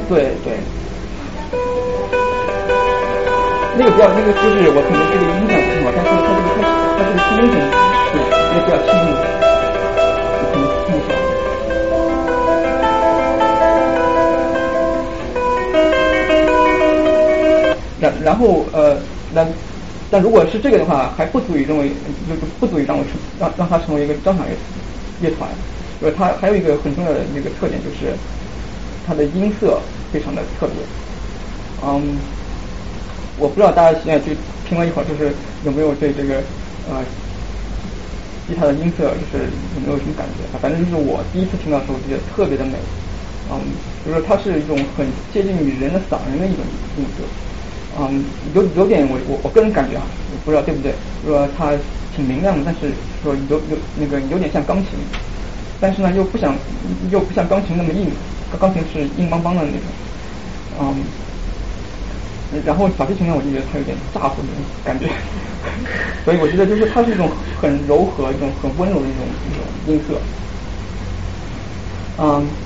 [0.08, 0.54] 对对，
[3.76, 6.62] 那个比较那个就是我可能这个音响不挺好，但是它这个它
[6.96, 7.54] 它这个低音声
[8.12, 8.16] 对，
[8.52, 9.10] 那个比较轻一
[17.96, 19.46] 然然后呃，那
[20.08, 21.94] 但如果是这个的话，还不足以认为
[22.26, 24.56] 就是不足以让我成让让它成为一个交响乐
[25.18, 25.56] 乐团。
[26.00, 28.18] 就是，它还有一个很重要的那个特点就是
[29.02, 30.86] 它的音色非常的特别。
[31.82, 32.34] 嗯，
[33.34, 34.34] 我不知道大家现在就
[34.64, 36.44] 听了一会儿，就是有没有对这个
[36.82, 37.04] 呃
[38.46, 40.46] 吉他的音色就是有没有什么感觉？
[40.60, 42.78] 反正就是我第一次听到的时候，觉得特别的美。
[43.48, 47.28] 嗯，就是它是一种很接近于人的嗓音的一种音色。
[47.98, 51.72] 嗯，有有点我我我个人感觉啊，我不知道对不对，说它
[52.10, 54.98] 挺明亮的，但是说有有那个有点像钢琴，
[55.80, 56.58] 但是呢又不想
[57.10, 58.14] 又不像钢琴那么硬，
[58.60, 59.90] 钢琴是硬邦邦的那种，
[60.78, 61.06] 嗯，
[62.64, 65.08] 然后小提琴呢，我就觉得它有点咋呼那种感觉，
[66.24, 70.20] 所以我觉得就是它是一种很柔和、一种很温柔的一种一种音色，
[72.16, 72.56] 嗯，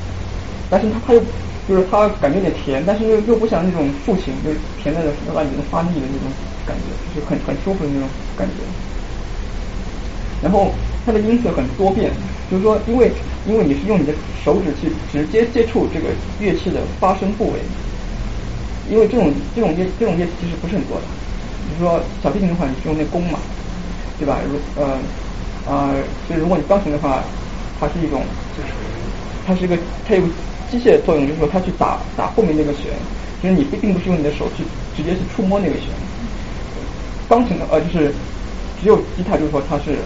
[0.69, 1.23] 但是它它又。
[1.71, 8.67] 就是它感觉有点甜，但是又又不像那种竖琴，就是甜的要让你能发腻的那种感觉，就是很很舒服的那种感觉。
[10.41, 12.13] 然后它的音色很多变，
[12.49, 13.15] 就是说，因为
[13.45, 16.09] 因为你是用你的手指去直接接触这个
[16.39, 17.65] 乐器的发声部位，
[18.83, 21.07] 因为这种这种乐这种乐器其实不是很多的。
[21.69, 23.39] 比如说小提琴的话，你是用那弓嘛，
[24.19, 24.43] 对吧？
[24.43, 25.01] 如呃
[25.63, 27.33] 呃，所以如果你钢琴的话，
[27.79, 28.75] 它是一种就是，
[29.45, 30.29] 它是一个它有。
[30.71, 32.85] 机械作用就是说，它去打打后面那个弦，
[33.43, 34.63] 其实你并并不是用你的手去
[34.97, 35.87] 直接去触摸那个弦。
[37.29, 38.13] 钢琴的呃，就是
[38.81, 39.97] 只有吉他，就是说它是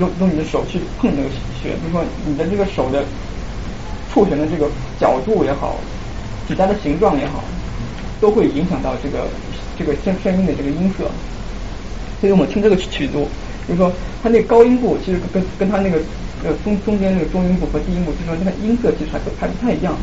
[0.00, 1.28] 用用你的手去碰那个
[1.62, 3.04] 弦，就是说你的这个手的
[4.12, 5.76] 触弦的这个角度也好，
[6.48, 7.44] 指甲的形状也好，
[8.20, 9.28] 都会影响到这个
[9.78, 11.04] 这个声声音的这个音色。
[12.20, 13.14] 所以我们听这个曲子，
[13.68, 13.92] 就是说
[14.22, 16.00] 它那高音部其实跟跟它那个。
[16.44, 19.94] 呃，中中间那个中音部和低音部，就是说它的音色其实还不还不太一样。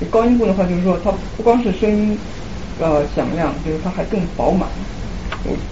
[0.00, 2.18] 你高音部的话，就是说它不光是声音
[2.80, 4.68] 呃响亮，就是它还更饱满。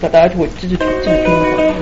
[0.01, 1.73] 大大家就会继续继续听一会儿。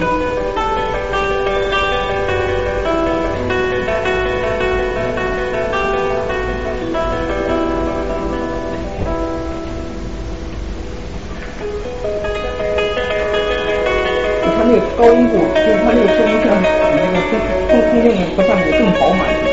[14.56, 16.66] 它那个高音部，就是它那个声音像比
[16.96, 19.46] 那个中中中间那个和下面更饱满一点。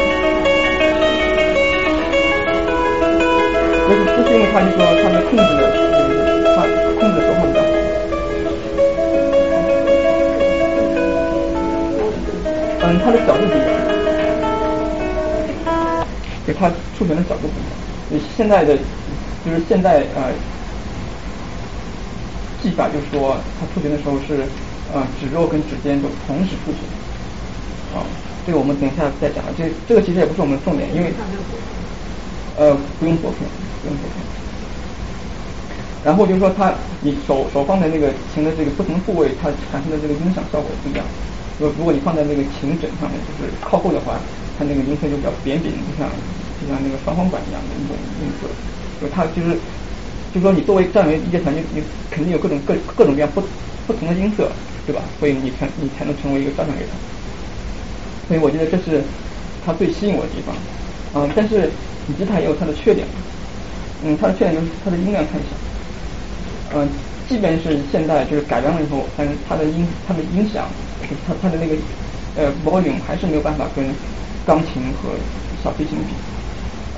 [3.88, 5.62] 就是就是因为它就说它的控制的，
[6.56, 6.66] 它
[7.00, 7.68] 控制手法比较好。
[12.82, 13.70] 嗯，它的角度不一样，
[16.46, 18.22] 就它触弦的角度不一样。
[18.36, 18.76] 现在的
[19.46, 20.34] 就是现在呃
[22.62, 24.50] 技法就是说，它触弦的时候是。
[24.88, 27.07] 啊，指肉跟指尖都同时出现，啊，
[28.48, 29.44] 这个我们等一下再讲。
[29.58, 31.12] 这这个其实也不是我们的重点，因为
[32.56, 33.44] 呃不用拨片，
[33.84, 34.24] 不用拨片。
[36.06, 41.04] 然后就是说，它你手手放在那个琴的这个不同部位，它产生的这个音响效果不一样。
[41.60, 44.16] 如如果你放在那个琴枕上面，就是靠后的话，
[44.58, 46.08] 它那个音色就比较扁扁，就像
[46.62, 48.48] 就像那个双簧管一样的那种音色。
[49.02, 49.60] 就它就是，
[50.32, 53.44] 就说你作为这样一个乐团，你你肯定有各种各各种各样不。
[53.88, 54.52] 不同的音色，
[54.86, 55.02] 对吧？
[55.18, 57.00] 所以你才你才能成为一个交响乐团。
[58.28, 59.02] 所以我觉得这是
[59.66, 60.56] 它最吸引我的地方。
[61.14, 61.72] 嗯，但是
[62.18, 63.08] 吉他也有它的缺点。
[64.04, 65.56] 嗯，它的缺点就是它的音量太小。
[66.74, 66.88] 嗯，
[67.28, 70.68] 即便是现在就是改良了以后，但是它的音它的音响，
[71.26, 71.76] 它它的那个
[72.36, 73.86] 呃 volume 还是没有办法跟
[74.46, 75.10] 钢琴和
[75.64, 76.14] 小提琴比。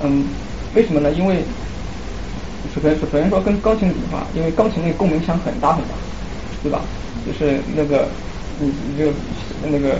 [0.02, 0.26] 嗯，
[0.74, 1.10] 为什么呢？
[1.12, 1.44] 因为
[2.74, 5.94] 首先首先说跟钢琴比的话，因为钢琴那个共鸣腔很大很大，
[6.62, 6.82] 对吧？
[7.24, 8.08] 就是那个
[8.58, 9.12] 你你这个
[9.62, 9.96] 那个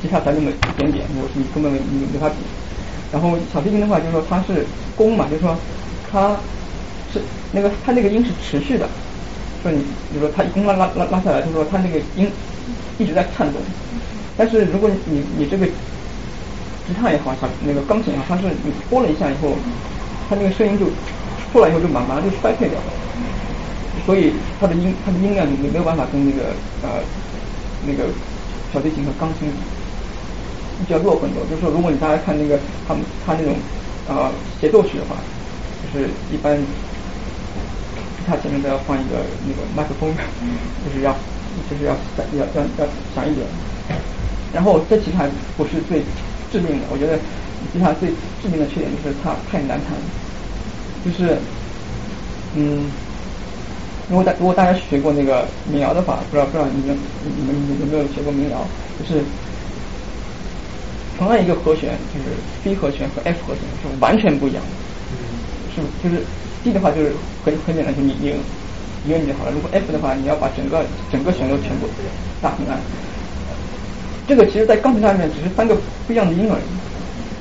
[0.00, 1.78] 吉他才那么一点点，我你根本没
[2.12, 2.36] 没法比。
[3.12, 4.64] 然后小提琴的话，就是说它是
[4.96, 5.58] 弓嘛，就是说
[6.10, 6.36] 它
[7.12, 7.20] 是
[7.52, 8.88] 那个它那个音是持续的，
[9.62, 9.78] 说你
[10.12, 12.30] 比如说它一弓拉拉拉拉下来，就是说它那个音
[12.98, 13.60] 一直在颤动。
[14.36, 19.54] 但是如果你你这个吉他也好，小那个钢琴也好，它是你拨了一下以后，
[20.28, 20.86] 它那个声音就
[21.52, 22.86] 出来以后就马马上就衰退掉了，
[24.06, 26.44] 所以它的音它的音量你没有办法跟那个
[26.82, 27.02] 呃
[27.84, 28.04] 那个
[28.72, 29.56] 小提琴和钢琴比
[30.80, 31.44] 比较弱很多。
[31.46, 33.54] 就是说，如果你大家看那个他们他那种
[34.06, 35.16] 呃协奏曲的话，
[35.82, 36.58] 就是一般
[38.26, 40.14] 他前面都要放一个那个麦克风，
[40.84, 41.12] 就是要
[41.68, 41.96] 就是要
[42.32, 43.46] 要要要响一点。
[44.52, 46.04] 然后这其实还不是最
[46.50, 47.16] 致命的，我觉得
[47.72, 48.10] 吉他最
[48.40, 49.96] 致命的缺点就是它太难弹，
[51.04, 51.38] 就是
[52.52, 52.92] 嗯，
[54.08, 58.68] 如果大如果大家学过那个民谣的话，不知道不知道你们你们有没有学过民谣？
[58.98, 59.24] 就是
[61.20, 62.30] 同样一个和弦，就是
[62.64, 64.70] C 和弦和 F 和弦是完全不一样的，
[65.68, 66.24] 是就是
[66.62, 67.14] D 的话就是
[67.44, 68.28] 很很简单，就你你
[69.04, 69.50] 一个你就好了。
[69.52, 71.86] 如果 F 的话，你要把整个整个旋律全部
[72.40, 72.82] 大很难。
[74.26, 76.64] 这个其实，在钢琴上面只是三个不一样的音而已，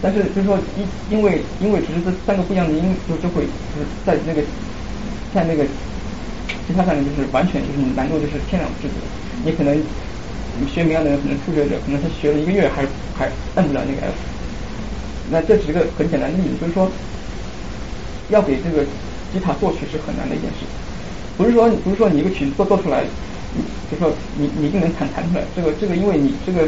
[0.01, 4.43] 但是就是说，因因为因为只是这三个不一样的音，就就会就是在那个
[5.31, 5.65] 在那个
[6.67, 8.95] 吉他上面就是完全就是难度就是天壤之别。
[9.41, 9.81] 你可能
[10.57, 12.85] 你学民谣的人，可能初学者，可能他学了一个月还
[13.17, 14.15] 还按不了那个 F。
[15.31, 16.89] 那这是个很简单的例子，就是说，
[18.29, 18.83] 要给这个
[19.31, 20.65] 吉他作曲是很难的一件事，
[21.37, 23.03] 不是说不是说你一个曲子做做出来。
[23.89, 26.67] 就说你你一定能弹弹出来，这个这个因为你这个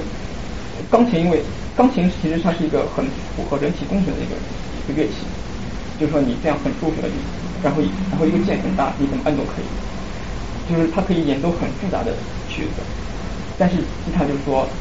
[0.90, 1.40] 钢琴，因为
[1.78, 3.06] 钢琴其实它是一个很
[3.36, 4.34] 符合人体工学的一个
[4.90, 5.18] 一个乐器，
[6.00, 7.08] 就是说你这样很舒服的，
[7.62, 12.12] 然后然后一个键很大，你怎么按都可以，就是它可以演奏很复杂的
[12.50, 12.82] 曲子，
[13.62, 14.76] 但是吉他就是说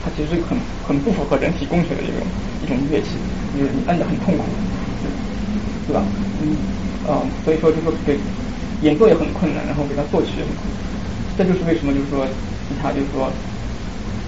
[0.00, 2.20] 它其实很很不符合人体工学的一种
[2.58, 3.20] 一种乐器，
[3.52, 4.50] 就是你按的很痛苦，
[5.86, 6.04] 对吧？
[6.40, 6.66] 嗯
[7.04, 8.20] 啊，所以说就说给
[8.80, 10.82] 演奏也很困难，然后给它作曲也很困难。
[11.36, 12.26] 这就是为什么，就是说，
[12.66, 13.32] 吉他就是说，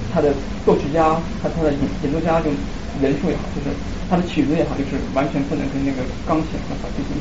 [0.09, 0.33] 他的
[0.65, 2.53] 作曲家，他他的演演奏家就
[2.93, 3.77] 人数也好，就是
[4.07, 7.21] 他的曲子也好，就是完全不能跟那个钢琴和小提琴。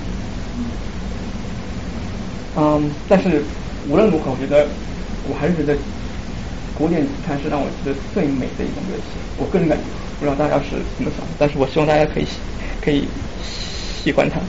[2.53, 3.49] 嗯，但是
[3.81, 4.71] 无论如何，我觉得
[5.23, 5.75] 我还是觉得
[6.77, 9.03] 古典吉他是让我觉得最美的一种乐器。
[9.37, 9.83] 我个人感觉，
[10.19, 12.27] 不知道大家是怎么想，但是我希望大家可以
[12.81, 13.07] 可以
[13.43, 14.39] 喜欢它。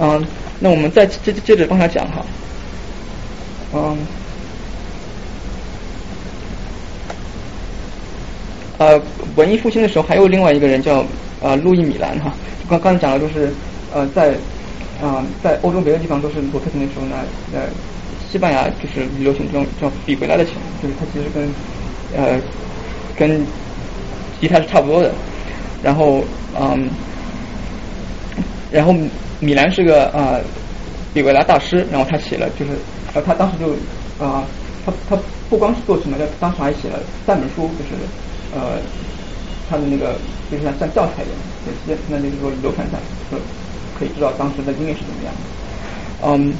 [0.00, 0.26] 嗯，
[0.58, 2.24] 那我们再接接着往下讲哈。
[3.72, 3.96] 嗯，
[8.78, 9.00] 呃，
[9.36, 11.04] 文艺复兴的时候还有另外一个人叫
[11.40, 12.34] 呃路易米兰哈，
[12.68, 13.52] 刚刚才讲的就是
[13.92, 14.34] 呃在
[15.00, 17.68] 啊在欧洲别的地方都是罗克琴的时候呢，呃
[18.34, 21.54] 西班牙就是流行这种叫比回来的琴，就是它其实跟
[22.16, 22.36] 呃
[23.16, 23.46] 跟
[24.40, 25.14] 吉他是差不多的，
[25.84, 26.20] 然后
[26.58, 26.90] 嗯，
[28.72, 28.92] 然后
[29.38, 30.34] 米兰是个啊
[31.12, 32.72] 比维拉大师，然后他写了就是。
[33.14, 33.70] 呃，他当时就
[34.18, 34.44] 啊，
[34.84, 35.16] 他他
[35.48, 37.94] 不光是作曲嘛，他当时还写了三本书，就是
[38.52, 38.80] 呃，
[39.70, 40.18] 他的那个
[40.50, 41.38] 就是像像教材一样，
[41.86, 43.38] 也那就是说流传下来，就
[43.96, 45.40] 可以知道当时的音乐是怎么样的。
[46.26, 46.52] 嗯，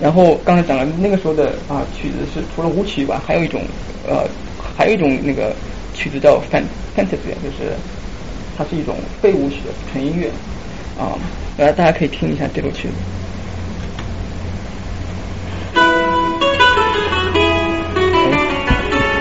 [0.00, 3.60] 然后刚才讲了那个时候的啊曲子是除了舞曲以外，还有一种
[4.08, 4.24] 呃，
[4.76, 5.52] 还有一种那个
[5.94, 7.74] 曲子叫 fantasy，就是
[8.56, 10.30] 它是一种非舞曲的纯音乐
[10.96, 11.18] 啊，
[11.56, 12.94] 来大家可以听一下这首曲子。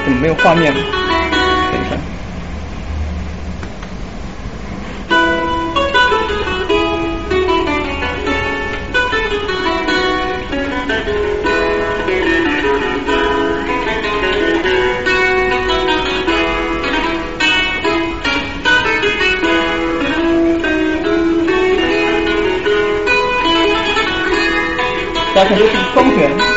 [0.05, 0.83] 怎么没有画面，等
[25.37, 26.56] 大家看，这是双拳。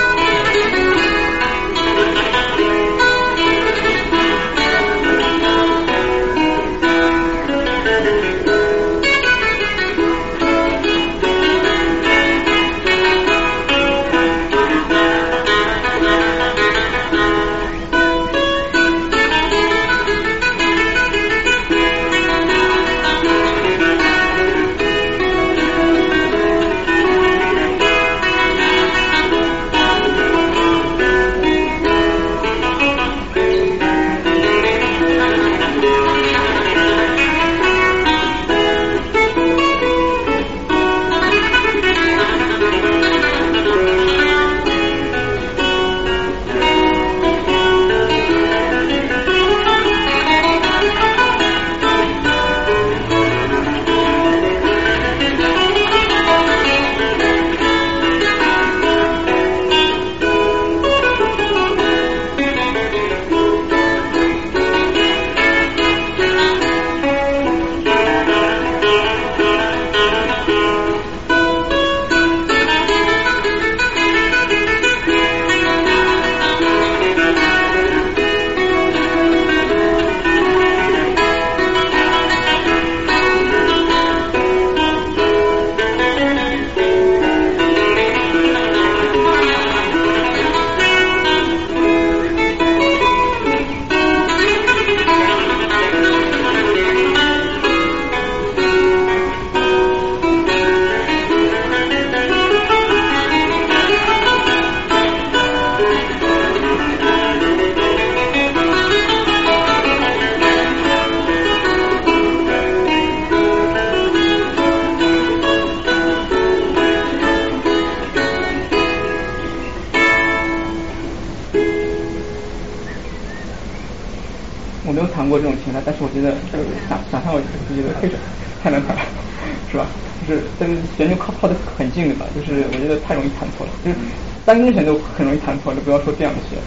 [132.15, 133.99] 吧，就是我觉得太容易弹错了，就是
[134.45, 136.63] 单根弦都很容易弹错，就不要说这样的弦。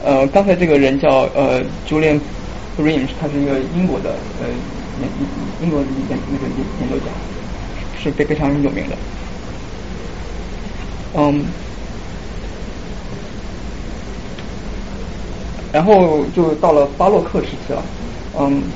[0.00, 2.20] 呃，刚才这个人叫呃 Julian
[2.76, 4.48] Green，他是一个英国的呃
[4.96, 5.12] 研
[5.58, 7.12] 英国的研那个研研究家，
[7.92, 8.98] 是非非常有名的。
[11.12, 11.54] 嗯，
[15.72, 17.86] 然后就到了巴洛克时期了，
[18.32, 18.72] 嗯，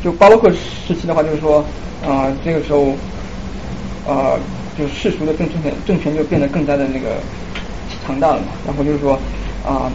[0.00, 1.66] 就巴洛克时期的话，就是说
[2.00, 2.98] 啊、这个时候
[4.02, 4.40] 啊、
[4.74, 7.22] 就是世俗的政权政权就变得更加的那个
[8.02, 8.52] 强大了嘛。
[8.64, 9.22] 然后就是说
[9.62, 9.92] 啊、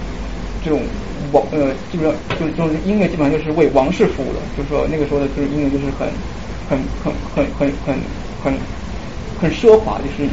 [0.62, 0.88] 这种
[1.34, 6.08] 王呃，基本上就是这种音乐基本上就是为王室服务的，就是说那个时候的就是音乐就是很
[6.64, 8.68] 很很很很很很
[9.36, 10.30] 很奢华，就是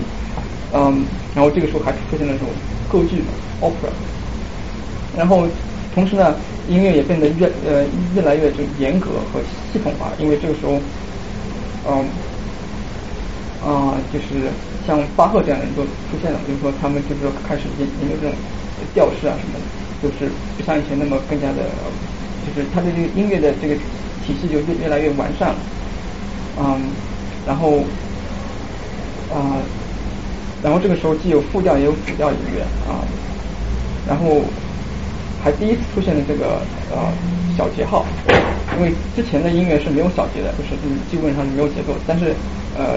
[0.70, 2.54] 嗯，然后这个时候还出现了这种
[2.86, 3.90] 歌剧嘛，opera，
[5.12, 5.48] 然后
[5.90, 10.72] 同时呢，音乐也变得越呃越来越就严格和系统化，因为这个时候，
[11.82, 12.12] 嗯
[13.58, 14.52] 啊、就是
[14.84, 18.36] 像巴赫这样的人都出现了，就是说他们就是说开始研研究这种
[18.92, 19.64] 调式啊什么的，
[20.00, 21.78] 就是不像以前那么更加的，
[22.42, 23.76] 就是他的这个音乐的这个
[24.20, 25.64] 体系就越越来越完善了，
[26.56, 26.96] 嗯，
[27.44, 27.84] 然后
[29.28, 29.64] 啊、
[30.60, 33.06] 然后这个时候既有副调也有主调音乐啊，
[34.04, 34.52] 然后
[35.42, 37.12] 还第一次出现了这个呃
[37.56, 38.06] 小节号，
[38.76, 40.70] 因为之前的音乐是没有小节的，就是
[41.10, 42.32] 基本上是没有节奏，但是
[42.78, 42.96] 呃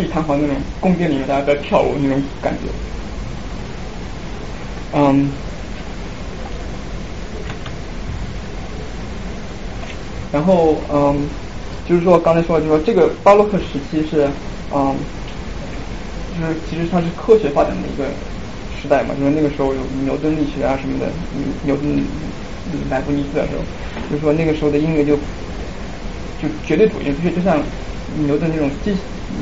[0.00, 2.70] 富丽堂皇的那种宫殿里面大家在跳舞那种感觉。
[4.92, 5.30] 嗯，
[10.32, 11.28] 然后嗯，
[11.84, 14.26] 就是说刚才说的，就说这个巴洛克时期是
[14.70, 14.98] 嗯，
[16.30, 18.06] 就是其实它是科学发展的一个
[18.70, 22.02] 时代嘛，就是那个时候有牛顿力学啊什么的，嗯牛顿、
[22.88, 23.62] 莱布尼茨的时候，
[24.08, 25.14] 就是说那个时候的音乐就
[26.38, 27.62] 就绝对主义，就就像
[28.06, 28.96] 牛顿那种机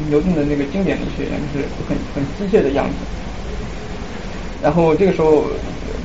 [0.08, 2.94] 牛顿的那个经典的学一样，就是很很机械的样子。
[4.62, 5.42] 然后这个时候，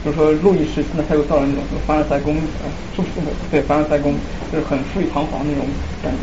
[0.03, 4.13] 比如说路易十四呢，他又造了那种凡尔赛宫，呃，是不是对凡尔赛宫，
[4.51, 5.65] 就是很富丽堂皇那种
[6.03, 6.19] 感觉。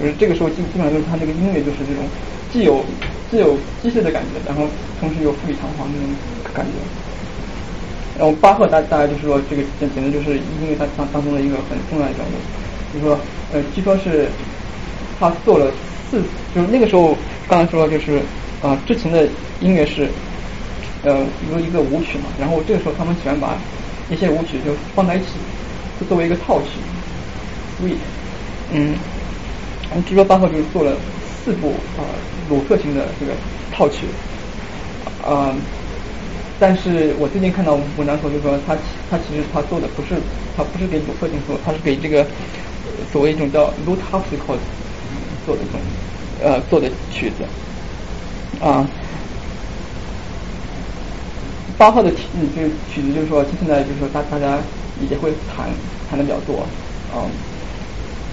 [0.00, 2.04] 就是这个时候基基本上就是他那个音乐就是这种
[2.50, 2.82] 既有
[3.30, 4.66] 既有机械的感觉，然后
[4.98, 6.08] 同时又富丽堂皇那种
[6.54, 6.72] 感觉。
[8.18, 12.30] 然后巴赫大大概就是说这个简简直就是音乐当当当中的一个很重要的人物，
[12.92, 13.20] 就是说
[13.52, 14.28] 呃据说是
[15.18, 15.72] 他做了
[16.10, 16.20] 四，
[16.52, 18.20] 就是那个时候刚才说就是
[18.60, 19.26] 啊、之前的
[19.60, 20.12] 音乐是
[21.02, 23.56] 呃有一个舞曲嘛，然后这个时候他们喜欢把
[24.08, 25.38] 一些舞曲就放在一起，
[25.98, 26.80] 就作为一个套曲
[27.78, 28.00] ，suite，
[28.68, 28.94] 嗯，
[30.04, 32.04] 据说巴赫就是做了四部啊
[32.48, 33.32] 鲁特型的这个
[33.70, 34.06] 套曲，
[35.22, 35.56] 啊，
[36.58, 38.76] 但是我最近看到文章说，就说他
[39.08, 40.20] 他其实他做的不是
[40.54, 42.26] 他不是给鲁特型做，他是给这个
[43.10, 44.58] 所谓一种叫 l u t a r p s i c o
[45.44, 45.80] 做的这种
[46.42, 47.44] 呃做的曲子，
[48.64, 48.86] 啊。
[51.78, 52.60] 八号的曲，嗯，就
[52.92, 54.58] 曲子，就是说，现在就是说，大大家
[55.08, 55.70] 也会弹
[56.06, 56.66] 弹的比较多，
[57.14, 57.30] 嗯，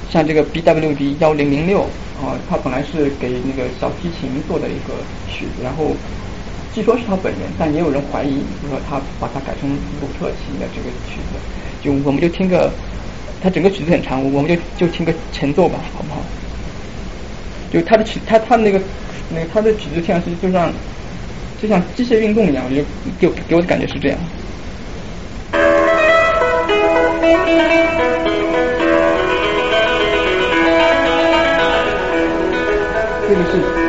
[0.09, 1.83] 像这个 B W D 幺零零六
[2.19, 4.95] 啊，他本来是给那个小提琴做的一个
[5.25, 5.95] 曲子，然后
[6.73, 11.39] 据说是他本人，但也有人怀疑，就是说他把它改成鲁特琴的这个曲子，
[11.79, 12.69] 就我们就听个，
[13.39, 16.21] 它整个曲子很长，我们就就听个前奏吧，好不好？
[17.69, 18.81] 就他的曲，他他那个
[19.29, 20.73] 那个他的曲子像是就像。
[21.59, 22.85] 就像机械运动一样，我觉得
[23.17, 24.19] 给给我的感觉是这样。
[33.27, 33.86] 这个是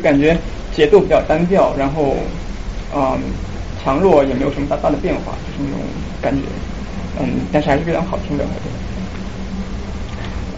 [0.00, 0.36] 感觉
[0.72, 2.16] 节奏比较单调，然后，
[2.94, 3.18] 嗯，
[3.82, 5.80] 强弱也没有什么大大的变化，就是那种
[6.20, 6.42] 感觉，
[7.20, 8.76] 嗯，但是还是非常好听的，我觉得。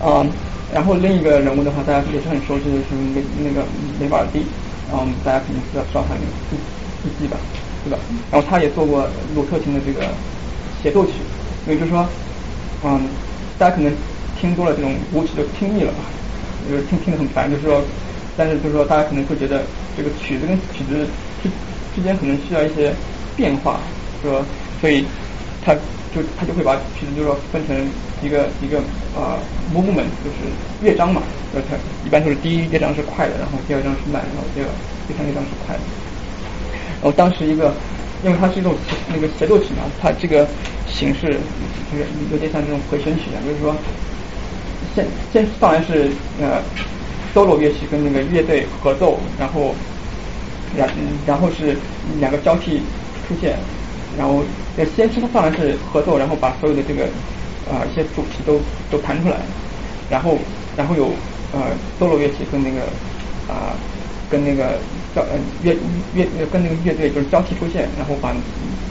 [0.05, 0.29] 嗯，
[0.73, 3.65] 然后另一个人物的话，大家也是很熟悉的是那那个
[4.01, 4.45] 雷瓦尔蒂，
[4.93, 6.27] 嗯，大家肯定知道知道他那个
[7.03, 7.37] 《四季》吧，
[7.85, 7.99] 对吧？
[8.31, 10.01] 然后他也做过鲁特琴的这个
[10.83, 11.13] 协奏曲，
[11.65, 12.09] 所以就说，
[12.83, 13.09] 嗯，
[13.57, 13.95] 大家可能
[14.35, 15.99] 听多了这种舞曲就听腻了吧，
[16.69, 17.81] 就是听听得很烦，就是说，
[18.37, 19.65] 但是就是说大家可能会觉得
[19.97, 21.07] 这个曲子跟曲子
[21.43, 21.51] 之
[21.95, 22.95] 之间可能需要一些
[23.37, 23.81] 变化，
[24.23, 24.45] 说
[24.81, 25.05] 所以
[25.61, 25.75] 他
[26.11, 28.79] 就他就会把曲子就是说分成一个一个
[29.15, 29.39] 啊
[29.73, 30.39] movement，就是
[30.81, 31.23] 乐章嘛，
[31.53, 34.67] 就是它一般就是第一乐章是快的，然后第二章是慢的，然后第二
[35.07, 35.81] 第三乐章是快的。
[37.01, 37.75] 然后当时一个，
[38.23, 38.75] 因为它是一种
[39.09, 40.49] 那个协奏曲嘛，它这个
[40.87, 41.29] 形式
[41.91, 43.75] 就是有点像这种回旋曲啊，就是说
[44.95, 46.63] 先先当然是呃
[47.33, 49.77] solo 乐器跟那个乐队合奏，然后
[50.73, 50.89] 然
[51.27, 51.81] 然后是
[52.19, 52.87] 两个交替
[53.23, 53.59] 出现，
[54.17, 54.45] 然后
[54.77, 57.11] 呃先是当然是合奏，然后把所有的这个
[57.65, 58.61] 啊、一些主题都
[58.91, 59.47] 都弹出来，
[60.09, 60.39] 然后
[60.75, 61.17] 然后有
[61.53, 62.93] 呃 solo 乐器跟那个
[63.47, 63.79] 啊、
[64.29, 65.75] 跟那个交呃乐
[66.13, 68.35] 乐跟那个乐队就是交替出现，然后把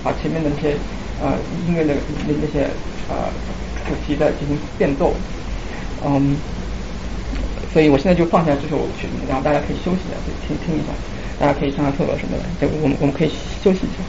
[0.04, 0.80] 把前面的那些
[1.18, 2.70] 呃音乐的那那些
[3.08, 3.34] 呃
[3.86, 5.20] 主题再进行变奏，
[6.02, 6.40] 嗯，
[7.72, 10.92] 所以我现在就放下这首曲子，然后大家可以休息一下，可以听听一下，
[11.40, 13.30] 大家可以上上厕所什么的，就我们我们可以
[13.64, 14.04] 休息一下。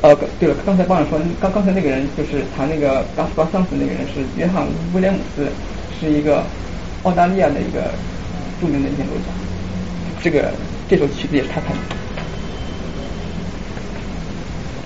[0.00, 5.46] 呃，对了，刚才忘了说，刚刚才那个人就是弹那个《嘎斯巴桑子》那个人是约翰威廉姆斯，
[6.00, 6.44] 是一个
[7.04, 7.92] 澳大利亚的一个
[8.60, 9.30] 著名的演奏家。
[10.20, 10.50] 这个
[10.88, 11.78] 这首曲子也是他弹的，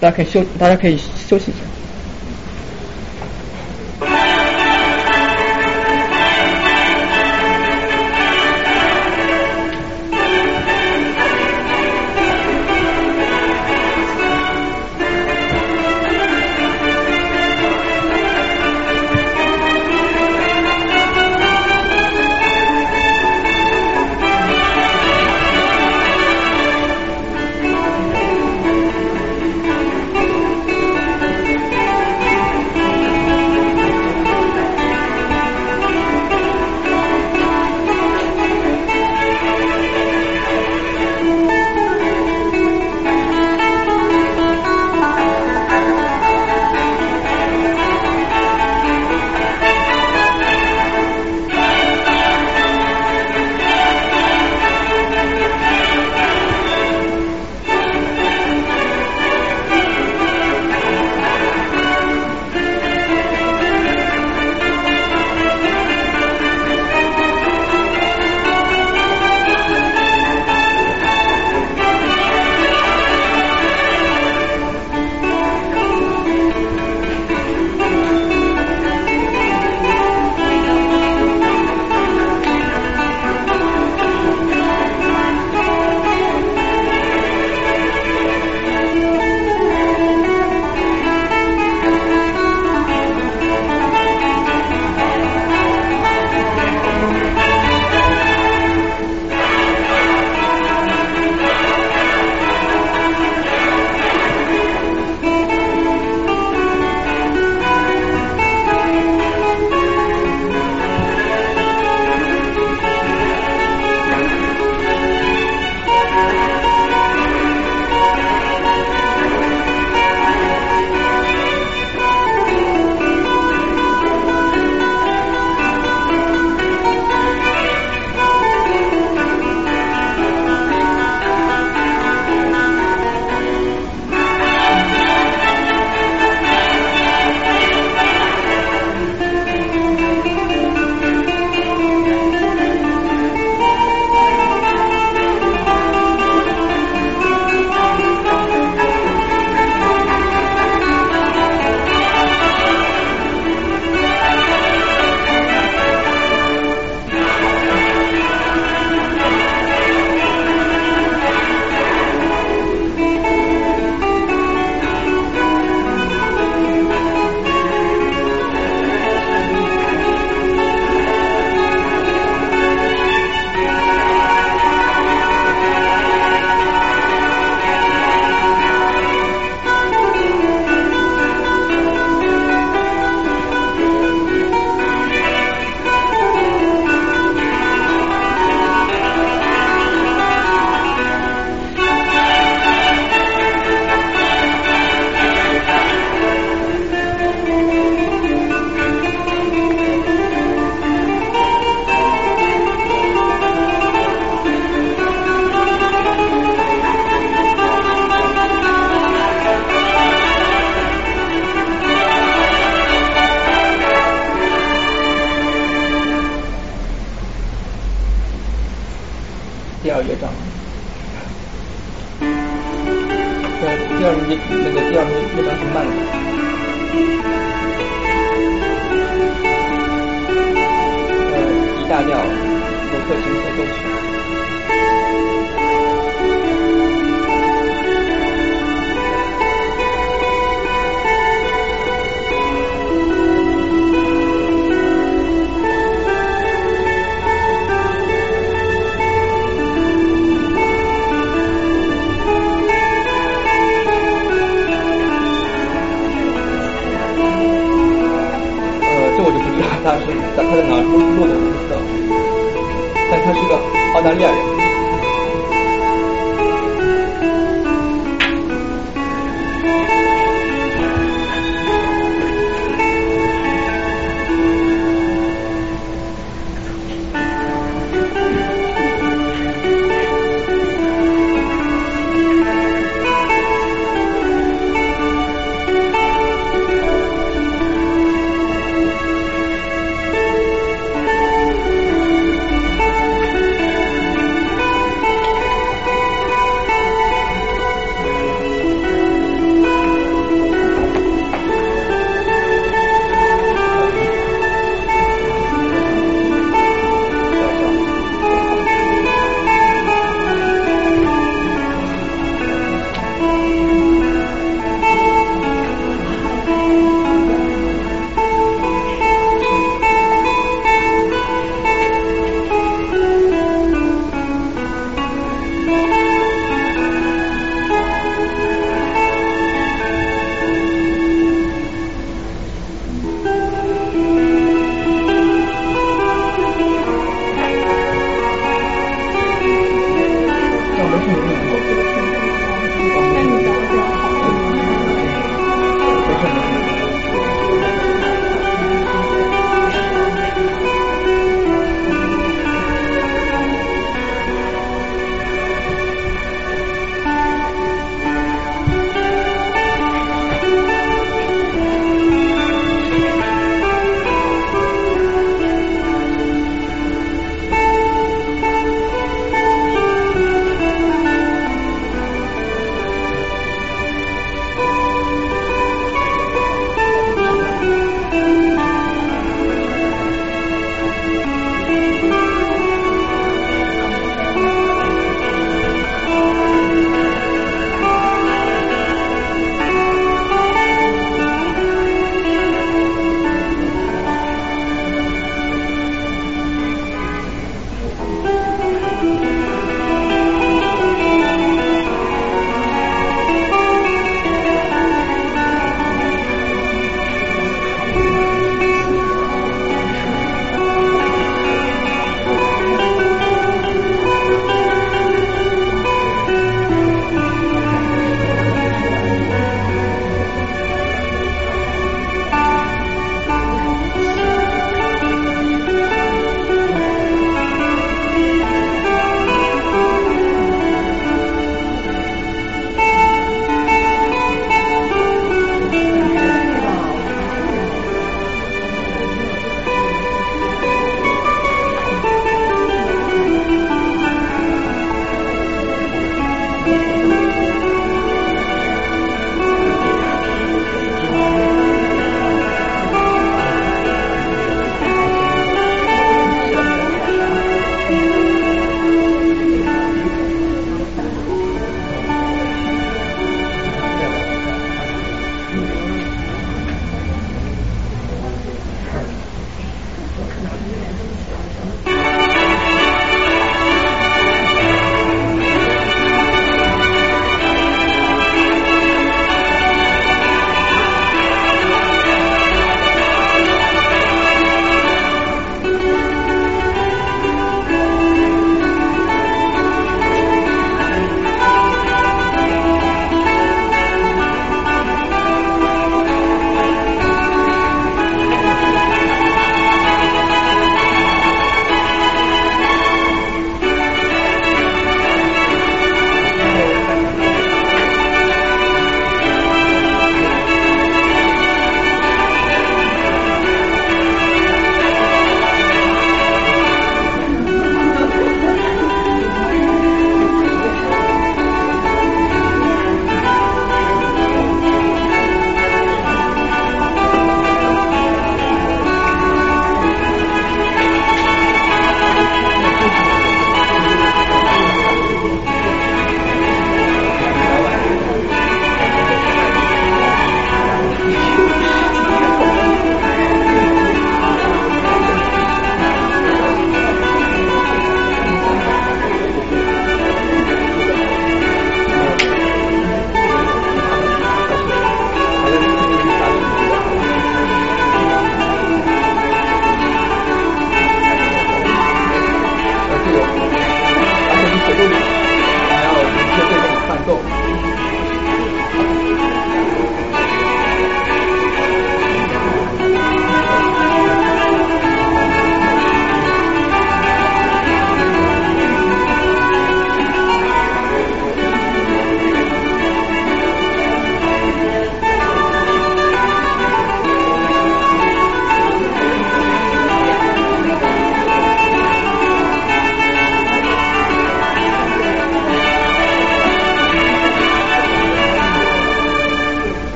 [0.00, 1.60] 大家可以休，大家可以休息一下。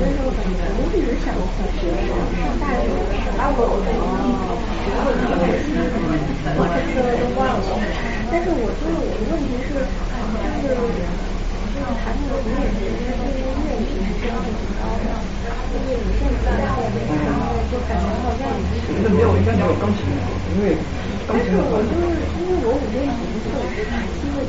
[0.00, 1.36] 的时候，可能我一直想
[1.72, 5.74] 学上大学的时候，我我学过一个西，
[6.56, 7.64] 我这次都忘了。
[8.30, 9.74] 但是我觉得我的问题是，
[10.62, 10.76] 就是
[11.74, 15.10] 就是弹那个古典乐，因为这个乐理是标准挺高的，
[15.72, 18.58] 就是你现在然后就感觉好像。
[18.88, 20.10] 我觉得没有，应该没有钢琴，
[20.54, 20.78] 因为
[21.26, 21.76] 钢琴的话。
[21.76, 23.72] 我就是因为我五音不错，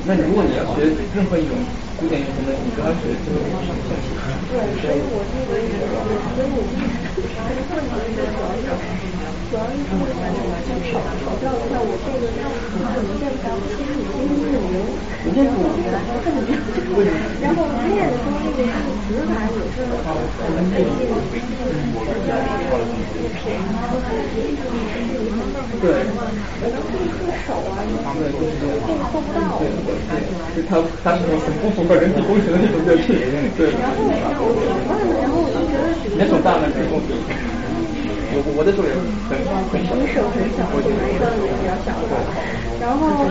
[0.03, 1.57] 那如果你要学任何一种
[2.01, 3.29] 古典乐器，那你刚开始就
[3.61, 4.17] 上象棋。
[4.49, 5.85] 对，所以我这个也，
[6.33, 6.89] 所以我就是
[7.45, 8.65] 这个问题是主要是
[9.45, 10.09] 主要是就是
[10.89, 12.49] 考考教一下我这个它
[12.89, 13.37] 可能这个
[13.77, 17.05] 其实已经是零，已经是我原来还看着这个，
[17.37, 19.21] 然后练的时候那个是指
[20.01, 21.05] 法也是很费劲，
[25.77, 25.93] 对。
[26.61, 27.77] 然后这个手啊，
[28.17, 28.73] 对，就是这样。
[28.85, 29.57] 这个做不到。
[29.59, 29.61] 对。
[29.85, 29.89] 对，
[30.55, 30.71] 就他
[31.03, 33.11] 他是很不符合人体工程的那种乐器，
[33.59, 33.67] 对。
[33.75, 34.15] 然后我
[34.47, 34.63] 我
[35.19, 35.91] 然后我就觉得。
[36.07, 36.71] 你的手大吗？
[36.71, 37.11] 你工学？
[38.31, 39.03] 我我的手也很
[39.67, 39.91] 很小。
[39.99, 41.91] 你手很小，我的手也比较小。
[42.79, 43.27] 然后，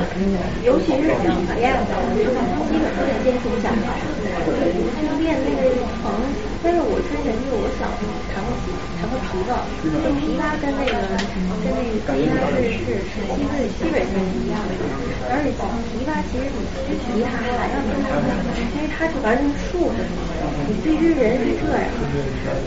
[0.61, 1.24] 尤其是体
[1.57, 2.28] 练的我就，
[2.69, 3.97] 基本都得坚持下来。
[5.01, 5.73] 去练那个
[6.05, 6.20] 疼，
[6.62, 8.57] 但是我之前就我小时候弹过
[8.97, 10.97] 弹过琵琶，就琵琶跟那个
[11.61, 14.73] 跟那个吉他是是是基本基本上是一样的，
[15.29, 16.49] 而且琵琶其实
[16.89, 18.01] 比吉他还要难，
[18.73, 20.01] 因为它是完成竖着，
[20.67, 21.85] 你必须人是这样，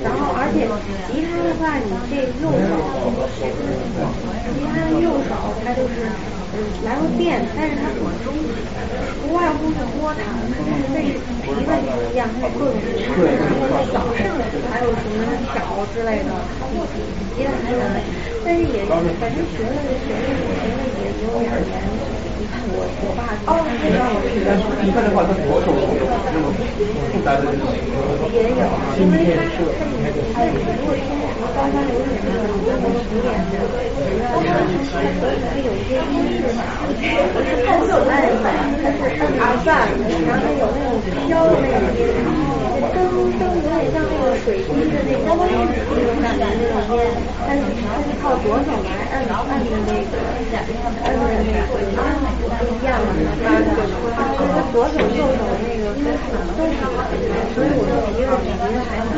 [0.03, 0.69] 然后而且
[1.11, 2.69] 吉他的话，你这右手，
[4.53, 5.33] 吉他的右手
[5.65, 6.05] 它就是。
[6.85, 8.05] 来回变，但是它不
[9.25, 10.21] 不外乎是拨弹，
[10.93, 14.37] 但是琵琶就不一样，它有各种弹，然后那早上
[14.69, 15.17] 还有什么
[15.91, 16.49] 之类的，
[17.15, 18.05] 比别的还难，
[18.41, 18.85] 但是也
[19.19, 22.03] 反正学了学了学了也有两年。
[22.69, 23.57] 我我爸哦，
[23.93, 24.43] 让我学。
[24.83, 25.95] 琵琶的话，它左手有
[26.31, 26.45] 那么
[27.11, 27.43] 复杂的
[28.31, 28.63] 也有，
[28.97, 29.55] 因为它是
[30.33, 33.55] 它如果听什么高山流水那种中国古典的，
[34.33, 36.43] 它是它有一些音。
[37.33, 38.35] 不是看手慢的，
[38.81, 39.87] 它是阿赞，
[40.27, 41.99] 然后有那种飘的那种音，
[42.93, 42.95] 噔
[43.39, 47.01] 噔有点像那个水滴的那种那种感觉那种音，
[47.47, 50.11] 但是它是靠左手来按按的那个
[51.03, 53.61] 按的那个不一样的，它
[54.47, 59.13] 它左手右手那个都是都是，所以我就觉得觉得还好，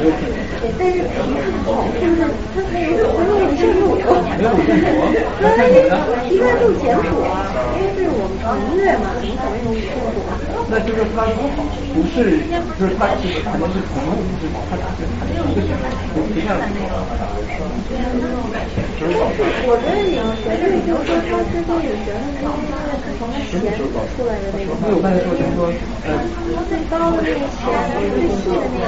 [0.78, 2.20] 但是皮肤好，就是
[2.54, 4.12] 它它有它有点像肉球，
[5.40, 5.88] 对，
[6.30, 7.24] 一般就简谱。
[7.76, 10.36] 因为这是我们民乐嘛，怎么可能有清楚啊？
[10.68, 11.24] 那就是他
[11.96, 12.44] 不是，
[12.80, 15.16] 就是他其实弹的是同路，就是他弹的是
[15.48, 15.88] 一个旋律，
[16.34, 16.60] 不像。
[19.68, 22.84] 我觉得你学的就是说，他之所以学的是因为
[23.20, 23.76] 从弦
[24.16, 24.72] 出来的那个。
[24.76, 25.68] 因为我刚才说就是说，
[26.04, 26.10] 呃，
[26.68, 27.64] 最高的那个弦，
[28.30, 28.86] 细的那个，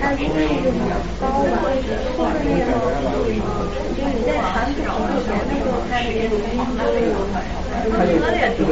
[0.00, 1.52] 它的音域就比较高吧，
[2.16, 2.70] 或者那个，
[3.94, 7.18] 就是你在弹不同的弦的时候，它的这个音都有。
[7.78, 8.70] 还有这个，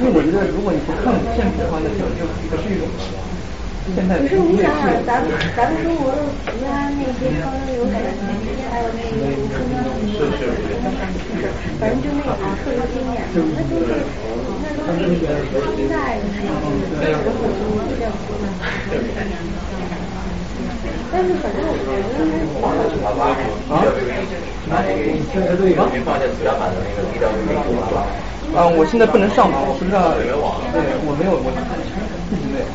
[0.00, 2.88] 因为我觉得如果你不看现谱的话，那就就不是一种
[3.94, 4.16] 现在。
[4.18, 6.18] 可是你想想，咱们咱们中国的
[6.48, 7.94] 其他那些高山流水，
[8.72, 9.20] 还有那个
[9.52, 10.48] 中央什么，就是
[11.78, 12.32] 反正就那种
[12.64, 13.92] 特别经典的，那就是
[21.12, 22.14] 但是反正我觉得还是
[28.54, 30.14] 啊，我现在不能上嘛，我不知道，
[30.72, 31.50] 对，我没有，我
[32.30, 32.66] 自己没有。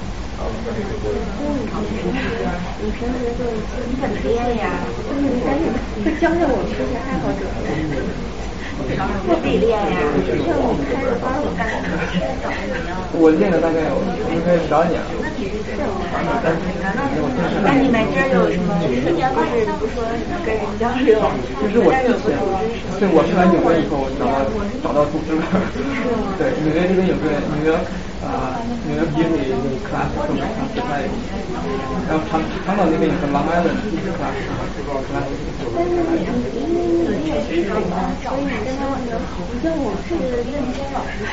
[2.81, 3.43] 你平时就
[3.87, 4.79] 你怎么练呀？
[5.09, 5.67] 就是你赶紧
[6.03, 7.43] 快教教我们这些爱好者。
[8.79, 9.99] 我自己练呀，
[10.45, 11.99] 像我们开个班我干什么？
[12.11, 13.99] 现在找的怎么样我练了大概有
[14.31, 15.09] 应该十二年了。
[17.63, 19.11] 那你们这儿有什么就是
[19.79, 20.03] 不说
[20.45, 21.19] 跟人交流？
[21.59, 22.39] 就是我之前，
[22.99, 24.47] 对，我是来纽约以后找到
[24.81, 25.43] 找到组织的。
[26.39, 27.75] 对，纽约这边有个纽约
[28.21, 30.39] 啊纽约 beauty class 课程，
[30.89, 31.07] 在
[32.07, 33.79] 然后长长岛那边有个 Long Island
[34.17, 34.67] class class。
[35.75, 36.25] 但是你
[36.55, 36.83] 因为
[37.15, 39.07] 你也是所以你跟他们你
[39.61, 41.23] 像我是认真老师，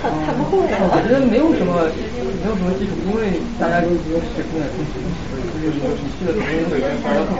[0.00, 0.66] 他他不会。
[0.66, 1.86] 我觉得没有什么
[2.42, 4.02] 没有什么基础，因为大家都是
[4.34, 4.98] 学古典中学，
[5.62, 7.36] 就是说你去了北京北边发烧课，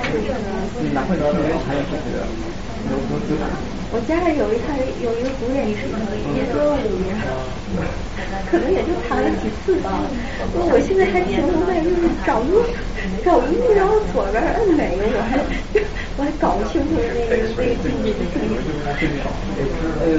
[0.83, 2.29] 你哪怕你去年才也是的，
[3.93, 5.75] 我家里有一台有一个古典琴，
[6.35, 7.15] 一九五年。
[8.51, 10.01] 可能也就弹了几次吧。
[10.55, 12.55] 我现在还停留在就是找音
[13.25, 15.39] 找音，然后左边摁哪个，我还
[16.17, 19.35] 我还搞不清楚那个那个境界是什么。
[19.99, 20.15] 呃，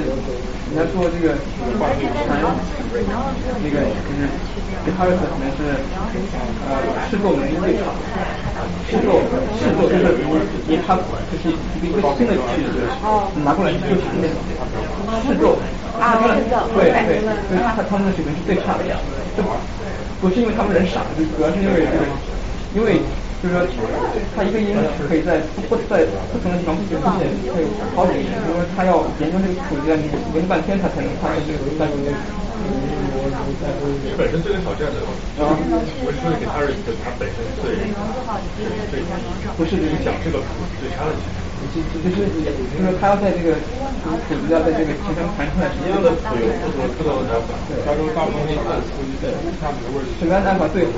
[0.70, 1.34] 你要说这个
[1.80, 2.36] 弹
[3.64, 4.28] 那个就是
[4.84, 5.64] 吉他的可能是
[6.68, 6.70] 呃
[7.10, 7.88] 试奏能力最差，
[8.88, 9.24] 试奏
[9.56, 10.20] 试奏就是
[10.68, 10.94] 因为它
[11.32, 11.48] 就是
[11.82, 12.82] 一个新的曲子
[13.44, 14.36] 拿过来就是那种。
[15.24, 15.56] 试做，
[16.00, 16.20] 啊
[16.74, 17.20] 对对。
[17.48, 18.84] 所以他他们的水平是最差的，
[19.36, 19.42] 这
[20.20, 22.04] 不是因为他们人傻，就主要是因为这个，
[22.74, 23.00] 因为
[23.38, 23.62] 就是说
[24.34, 24.74] 他一个音
[25.06, 26.02] 可以在不在
[26.34, 32.10] 不同的地方出现，会有好几个音，因为他要研究这个谱子，要研究半天，他才能发现这个单音。
[34.18, 34.98] 本身最有挑战的，
[35.38, 35.54] 啊，
[36.02, 37.78] 不是说给他人的他本身最
[38.90, 38.98] 最
[39.54, 40.46] 不是就是讲这个谱
[40.82, 41.46] 最差的情况。
[41.70, 43.54] 就就是就是说他要在这个
[44.26, 47.54] 谱子要在这个琴上弹出来，什么样的谱有不同不同的弹法，
[47.86, 49.30] 加州大部分按估计在
[49.62, 50.10] 下面的位置。
[50.18, 50.90] 什么样的按法最好？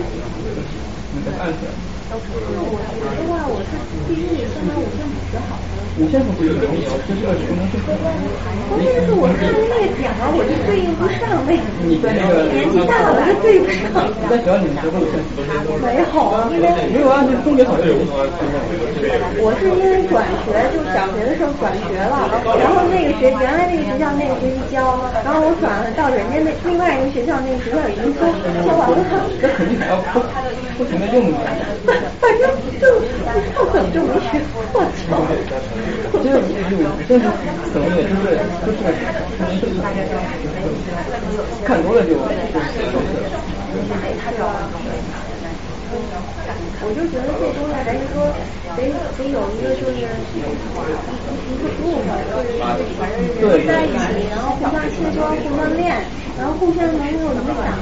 [1.36, 1.89] 按出来。
[2.12, 2.26] 我觉
[3.14, 3.70] 得话，我是
[4.10, 5.78] 第一先把五线谱学好的。
[5.94, 7.78] 五线谱不是容易，就是个不能是。
[8.66, 11.62] 关键是我看那个点儿，我就对应不上那个。
[11.86, 14.10] 你在那个年纪大了就对不上。
[14.10, 15.78] 你在学校里学过五线谱？
[15.78, 16.10] 没有，
[16.50, 17.94] 因为没有啊，就是中学考试。
[19.38, 22.26] 我是因为转学，就小学的时候转学了，
[22.58, 28.26] 然后那个学原来那个学校那个学期教，然后我转了到人家那另外一个学校那个学校已经教
[28.66, 28.98] 教完了。
[29.38, 30.18] 这肯定还要不
[30.74, 31.30] 不停的用。
[32.20, 32.48] 反正
[32.80, 34.90] 就不知道怎么就没学过教。
[36.22, 36.40] 这个
[36.76, 37.30] 有真是
[37.72, 38.82] 怎么也就是就是
[41.64, 42.16] 看多了就
[45.90, 48.30] 我就觉得这东西还是说
[48.78, 50.46] 得得有一个就是一个
[51.82, 52.14] 部分，
[53.40, 55.98] 就是在一起，然后互相切磋、互相练，
[56.38, 57.74] 然后互相能够影响。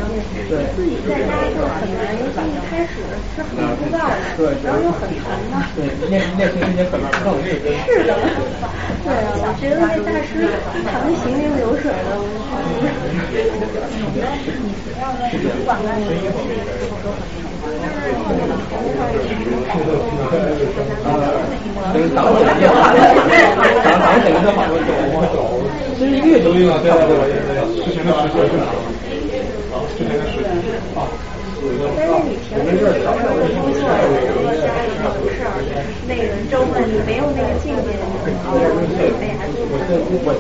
[0.75, 3.05] 自己在家就很难，尤其一开始
[3.37, 4.09] 是很枯燥
[4.41, 5.61] 的，然后又很烦的。
[5.77, 7.61] 对，练练琴是件很枯燥的事。
[7.85, 8.17] 是的，
[9.05, 10.49] 对啊，我觉得那大师
[10.89, 12.25] 弹的行云流水的，我
[14.99, 17.58] 啊，等于打我两个，打打
[22.21, 22.35] 我
[24.25, 24.73] 整个都好多
[25.99, 28.71] 其实一个月就用了，对对对，之前的实习是啥？
[29.97, 30.47] 之前的实习
[30.95, 30.99] 啊。
[31.99, 35.51] 但是你平时有时候工作，或者家里有事儿，
[36.07, 38.15] 那个周末你没有那个境界，你
[39.19, 40.39] 哎呀，就我。